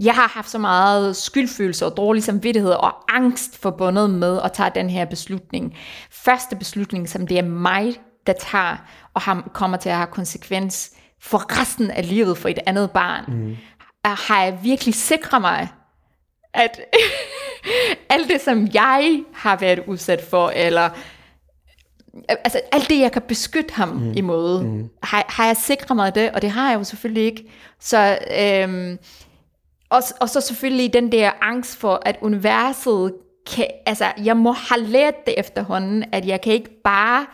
[0.04, 4.70] jeg har haft så meget skyldfølelse og dårlig samvittighed og angst forbundet med at tage
[4.74, 5.76] den her beslutning.
[6.10, 7.96] Første beslutning, som det er mig,
[8.26, 8.76] der tager,
[9.14, 10.90] og har, kommer til at have konsekvens
[11.20, 13.56] for resten af livet for et andet barn, mm.
[14.04, 15.68] har jeg virkelig sikret mig,
[16.54, 16.80] at
[18.10, 20.90] alt det, som jeg har været udsat for, eller
[22.28, 24.12] altså alt det, jeg kan beskytte ham mm.
[24.16, 24.88] imod, mm.
[25.02, 27.44] Har, har jeg sikret mig det, og det har jeg jo selvfølgelig ikke.
[27.80, 28.98] Så, øhm,
[29.90, 33.14] og, og så selvfølgelig den der angst for, at universet
[33.46, 37.26] kan, altså jeg må have lært det efterhånden, at jeg kan ikke bare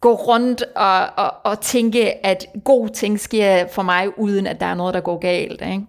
[0.00, 4.66] gå rundt og, og, og tænke, at gode ting sker for mig, uden at der
[4.66, 5.62] er noget, der går galt.
[5.62, 5.86] Ikke?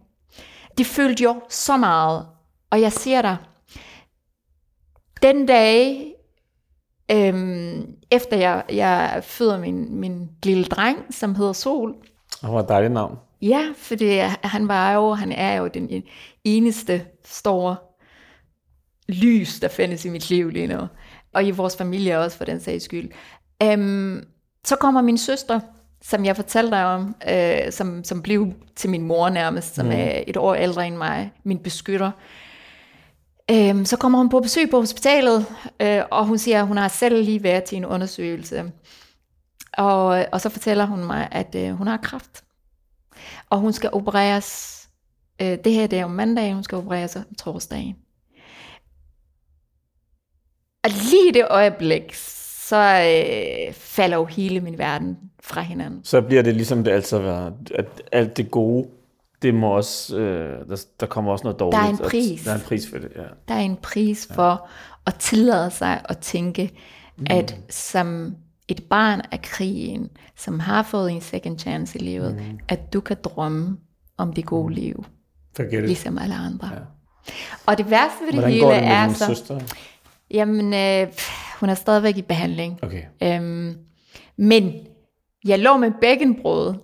[0.77, 2.25] Det følte jo så meget,
[2.69, 3.37] og jeg siger dig,
[5.21, 6.14] den dag,
[7.11, 11.95] Øhm, efter jeg, jeg føder min, min lille dreng, som hedder Sol.
[12.41, 13.17] Og hvor dejligt navn.
[13.41, 16.03] Ja, fordi han var jo, han er jo den
[16.43, 17.75] eneste store
[19.09, 20.79] lys, der findes i mit liv lige nu.
[21.33, 23.09] Og i vores familie også, for den sags skyld.
[23.63, 24.27] Øhm,
[24.65, 25.59] så kommer min søster,
[26.01, 29.91] som jeg fortalte dig om, øh, som, som blev til min mor nærmest, som mm.
[29.91, 32.11] er et år ældre end mig, min beskytter.
[33.51, 35.45] Øhm, så kommer hun på besøg på hospitalet,
[35.79, 38.71] øh, og hun siger, at hun har selv lige været til en undersøgelse.
[39.77, 42.43] Og, og så fortæller hun mig, at øh, hun har kræft.
[43.49, 44.81] Og hun skal opereres,
[45.41, 47.95] øh, det her det er om mandag, hun skal opereres om torsdagen.
[50.83, 56.03] Og lige det øjeblik, så øh, falder jo hele min verden fra hinanden.
[56.03, 58.87] Så bliver det ligesom det altid har været, at alt det gode
[59.45, 61.81] det må også, øh, der, der kommer også noget dårligt.
[61.81, 62.43] Der er en pris.
[62.43, 63.21] Der er en pris for det, ja.
[63.47, 64.57] Der er en pris for ja.
[65.07, 66.71] at tillade sig at tænke,
[67.17, 67.25] mm.
[67.29, 68.35] at som
[68.67, 72.59] et barn af krigen, som har fået en second chance i livet, mm.
[72.67, 73.77] at du kan drømme
[74.17, 74.73] om det gode mm.
[74.73, 75.05] liv.
[75.55, 76.69] Forget ligesom alle andre.
[76.73, 76.79] Ja.
[77.65, 79.25] Og det værste ved det Hvordan hele er så...
[79.25, 79.59] Søster?
[80.31, 81.07] Jamen, øh,
[81.59, 82.79] hun er stadigvæk i behandling.
[82.83, 83.03] Okay.
[83.23, 83.77] Øhm,
[84.37, 84.73] Men
[85.45, 86.75] jeg lå med bækkenbrud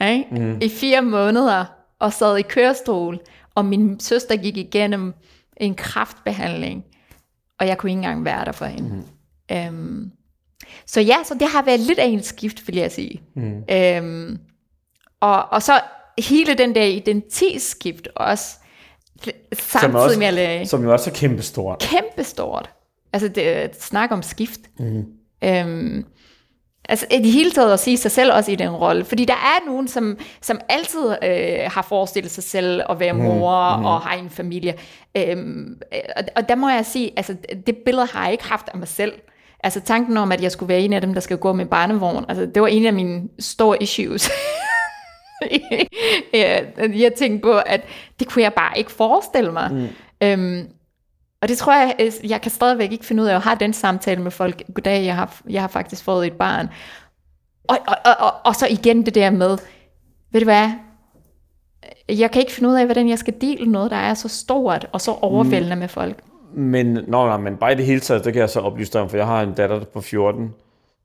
[0.00, 0.26] ikke?
[0.30, 0.58] Mm.
[0.62, 1.64] i fire måneder
[2.00, 3.20] og sad i kørestol,
[3.54, 5.14] og min søster gik igennem
[5.56, 6.84] en kraftbehandling,
[7.60, 8.88] og jeg kunne ikke engang være der for hende.
[8.88, 9.56] Mm.
[9.56, 10.10] Øhm,
[10.86, 13.22] så ja, så det har været lidt af en skift, vil jeg sige.
[13.34, 13.62] Mm.
[13.70, 14.38] Øhm,
[15.20, 15.80] og, og så
[16.18, 18.56] hele den der identitetsskift også,
[19.52, 21.78] samtidig også, med at Som jo også er kæmpestort.
[21.78, 22.70] Kæmpestort.
[23.12, 24.60] Altså, det, snak om skift.
[24.78, 25.04] Mm.
[25.44, 26.04] Øhm,
[26.88, 29.04] altså, i det hele taget at sige sig selv også i den rolle.
[29.04, 33.76] Fordi der er nogen, som, som altid øh, har forestillet sig selv at være mor
[33.76, 33.80] mm.
[33.80, 33.86] Mm.
[33.86, 34.74] og har en familie.
[35.16, 35.80] Øhm,
[36.16, 38.88] og, og der må jeg sige, altså, det billede har jeg ikke haft af mig
[38.88, 39.12] selv.
[39.64, 42.24] Altså tanken om, at jeg skulle være en af dem, der skal gå med barnevogn,
[42.28, 44.30] altså det var en af mine store issues.
[47.02, 47.80] jeg tænkte på, at
[48.18, 49.72] det kunne jeg bare ikke forestille mig.
[49.72, 49.88] Mm.
[50.20, 50.68] Øhm,
[51.46, 53.72] og det tror jeg, øh, jeg kan stadigvæk ikke finde ud af at have den
[53.72, 54.62] samtale med folk.
[54.74, 56.68] Goddag, jeg har, jeg har faktisk fået et barn.
[57.64, 59.58] Og, og, og, og, og så igen det der med,
[60.32, 60.70] ved du hvad,
[62.08, 64.86] jeg kan ikke finde ud af, hvordan jeg skal dele noget, der er så stort
[64.92, 65.80] og så overvældende mm.
[65.80, 66.16] med folk.
[66.54, 69.00] Men, nå, nej, men bare i det hele taget, det kan jeg så oplyse dig
[69.00, 70.54] om, for jeg har en datter på 14,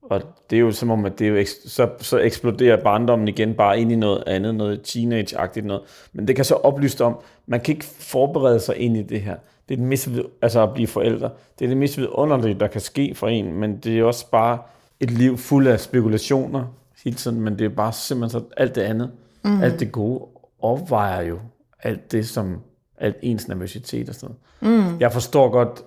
[0.02, 3.54] og det er jo som om, at det er jo så, så eksploderer barndommen igen
[3.54, 5.82] bare ind i noget andet, noget teenage-agtigt noget.
[6.14, 7.18] Men det kan så oplyse om,
[7.48, 9.36] man kan ikke forberede sig ind i det her.
[9.72, 10.10] Det er det mest,
[10.42, 11.30] altså at blive forældre.
[11.60, 14.60] Det er det mest vidunderlige, der kan ske for en, men det er også bare
[15.00, 16.66] et liv fuld af spekulationer
[17.04, 19.12] hele tiden, men det er bare simpelthen så alt det andet,
[19.44, 19.62] mm.
[19.62, 20.26] alt det gode
[20.60, 21.40] opvejer jo
[21.80, 22.62] alt det, som
[22.98, 24.92] alt ens nervøsitet og sådan noget.
[24.92, 25.00] Mm.
[25.00, 25.84] Jeg forstår godt,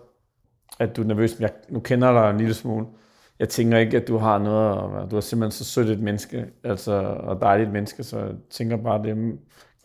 [0.79, 2.87] at du er nervøs, men jeg nu kender dig en lille smule.
[3.39, 6.47] Jeg tænker ikke, at du har noget, at du er simpelthen så sødt et menneske,
[6.65, 9.39] altså, og dejligt menneske, så jeg tænker bare, det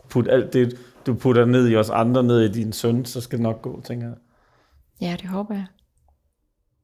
[0.09, 3.37] put alt det, du putter ned i os andre, ned i din søn, så skal
[3.37, 4.15] det nok gå, tænker jeg.
[5.01, 5.65] Ja, det håber jeg.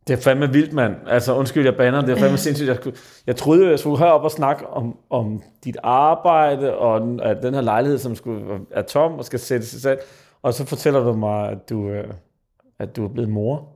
[0.07, 0.95] Det er fandme vildt, mand.
[1.07, 2.01] Altså, undskyld, jeg bander.
[2.01, 2.69] Det er fandme sindssygt.
[2.69, 2.93] Jeg,
[3.27, 7.61] jeg troede, jeg skulle herop og snakke om, om dit arbejde, og at den her
[7.61, 10.01] lejlighed, som skulle, er tom og skal sættes i salg.
[10.41, 12.13] Og så fortæller du mig, at du, øh,
[12.79, 13.69] at du er blevet mor.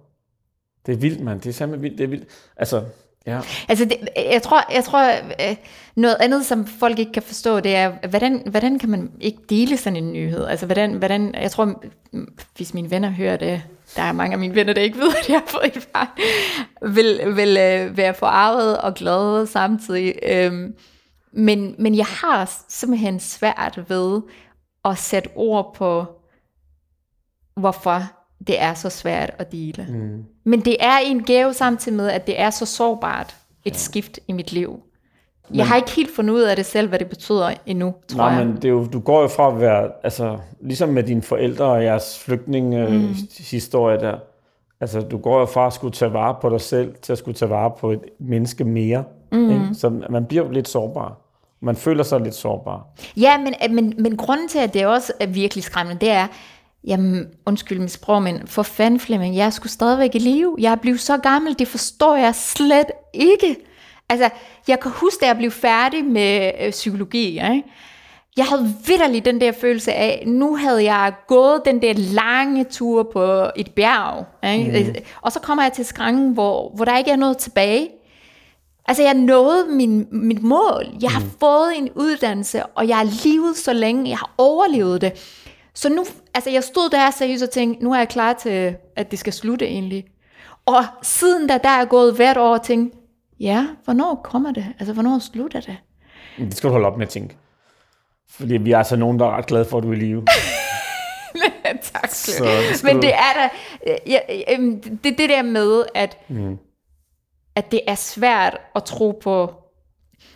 [0.85, 1.41] Det er vildt, mand.
[1.41, 1.97] Det er simpelthen vildt.
[1.97, 2.27] Det er vildt.
[2.57, 2.83] Altså,
[3.29, 3.41] ja.
[3.67, 5.11] Altså, det, jeg tror, jeg tror
[5.49, 5.55] øh,
[5.95, 9.77] noget andet, som folk ikke kan forstå, det er, hvordan, hvordan kan man ikke dele
[9.77, 10.45] sådan en nyhed?
[10.45, 11.83] Altså, hvordan, hvordan, jeg tror,
[12.55, 13.61] hvis mine venner hører det,
[13.95, 16.07] der er mange af mine venner, der ikke ved, at jeg har fået et barn,
[16.95, 20.15] vil, vil øh, være forarvet og glad samtidig.
[20.23, 20.73] Øhm,
[21.31, 24.21] men, men jeg har simpelthen svært ved
[24.85, 26.05] at sætte ord på,
[27.55, 28.03] hvorfor
[28.47, 29.87] det er så svært at dele.
[29.89, 30.25] Mm.
[30.43, 33.35] Men det er en gave samtidig med, at det er så sårbart
[33.65, 33.77] et ja.
[33.77, 34.79] skift i mit liv.
[35.49, 38.17] Men, jeg har ikke helt fundet ud af det selv, hvad det betyder endnu, tror
[38.17, 38.47] nej, jeg.
[38.47, 41.65] men det er jo, du går jo fra at være, altså, ligesom med dine forældre
[41.65, 44.01] og jeres flygtningehistorie mm.
[44.01, 44.17] der,
[44.81, 47.35] altså, du går jo fra at skulle tage vare på dig selv, til at skulle
[47.35, 49.03] tage vare på et menneske mere.
[49.31, 49.51] Mm.
[49.51, 49.69] Ikke?
[49.73, 51.17] Så man bliver jo lidt sårbar.
[51.61, 52.87] Man føler sig lidt sårbar.
[53.17, 56.27] Ja, men, men, men grunden til, at det også er virkelig skræmmende, det er,
[56.87, 60.55] Jamen, undskyld mit sprog, men for fanden Flemming, jeg skulle stadigvæk i live.
[60.59, 63.55] Jeg er blevet så gammel, det forstår jeg slet ikke.
[64.09, 64.29] Altså,
[64.67, 67.63] jeg kan huske, da jeg blev færdig med øh, psykologi, ikke?
[68.39, 73.09] jeg havde vidderligt den der følelse af, nu havde jeg gået den der lange tur
[73.13, 74.83] på et bjerg, ikke?
[74.83, 74.95] Mm.
[75.21, 77.89] og så kommer jeg til skranken, hvor, hvor der ikke er noget tilbage.
[78.87, 80.85] Altså, jeg nåede min, mit mål.
[81.01, 81.31] Jeg har mm.
[81.39, 84.09] fået en uddannelse, og jeg har levet så længe.
[84.09, 85.11] Jeg har overlevet det.
[85.79, 89.11] Så nu, altså jeg stod der seriøst og tænkte, nu er jeg klar til, at
[89.11, 90.05] det skal slutte egentlig.
[90.65, 92.95] Og siden da, der er gået hvert år og tænkt,
[93.39, 94.65] ja, hvornår kommer det?
[94.79, 95.77] Altså, hvornår slutter det?
[96.37, 97.37] Det skal du holde op med at tænke.
[98.29, 100.25] Fordi vi er altså nogen, der er ret glade for, at du er i live.
[101.93, 103.49] tak, så det Men det er da,
[104.07, 104.19] ja,
[105.03, 106.57] det, det der med, at, mm.
[107.55, 109.53] at det er svært at tro på,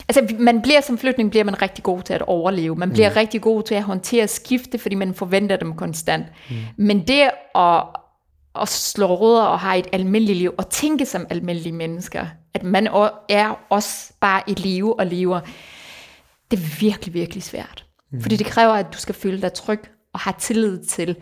[0.09, 2.75] Altså, man bliver som flygtning, bliver man rigtig god til at overleve.
[2.75, 3.15] Man bliver mm.
[3.15, 6.25] rigtig god til at håndtere skifte, fordi man forventer dem konstant.
[6.49, 6.55] Mm.
[6.77, 7.83] Men det at,
[8.61, 12.87] at slå rødder og have et almindeligt liv, og tænke som almindelige mennesker, at man
[13.29, 15.39] er også bare i live og lever,
[16.51, 17.85] det er virkelig, virkelig svært.
[18.11, 18.21] Mm.
[18.21, 19.79] Fordi det kræver, at du skal føle dig tryg
[20.13, 21.15] og have tillid til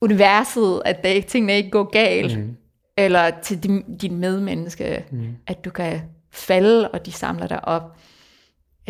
[0.00, 2.56] universet, at der, tingene ikke går galt, mm.
[2.96, 5.26] eller til din, din medmenneske, mm.
[5.46, 6.00] at du kan
[6.32, 7.96] falde, og de samler dig op.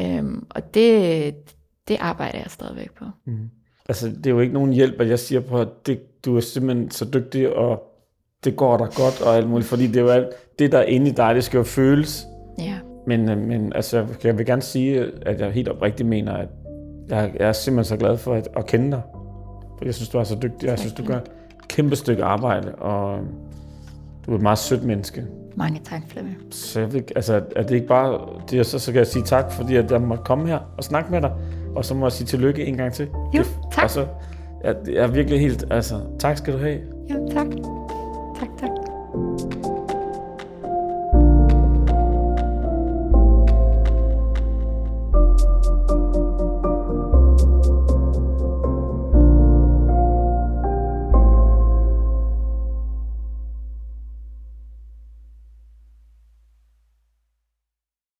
[0.00, 1.34] Øhm, og det,
[1.88, 3.04] det arbejder jeg stadigvæk på.
[3.24, 3.50] Mm.
[3.88, 6.40] Altså, det er jo ikke nogen hjælp, at jeg siger på, at det, du er
[6.40, 7.82] simpelthen så dygtig, og
[8.44, 10.28] det går dig godt og alt muligt, fordi det er jo alt,
[10.58, 12.24] det, der er inde i dig, det skal jo føles.
[12.58, 12.78] Ja.
[13.06, 16.48] Men, øh, men altså, jeg vil gerne sige, at jeg helt oprigtigt mener, at
[17.08, 19.02] jeg, jeg er simpelthen så glad for at, at kende dig.
[19.78, 21.30] For jeg synes, du er så dygtig, jeg synes, du gør et
[21.68, 23.18] kæmpe stykke arbejde, og
[24.26, 25.26] du er et meget sødt menneske.
[25.56, 26.36] Mange tak, Flemming.
[26.50, 28.20] Så jeg ved, altså, er det ikke bare...
[28.50, 30.84] Det, er så, så kan jeg sige tak, fordi at jeg måtte komme her og
[30.84, 31.30] snakke med dig.
[31.76, 33.08] Og så må jeg sige tillykke en gang til.
[33.34, 33.84] Jo, Det- tak.
[33.84, 34.06] Og så,
[34.64, 35.64] jeg, jeg er virkelig helt...
[35.70, 36.78] Altså, tak skal du have.
[37.10, 37.46] Jo, tak.
[38.40, 38.70] Tak, tak.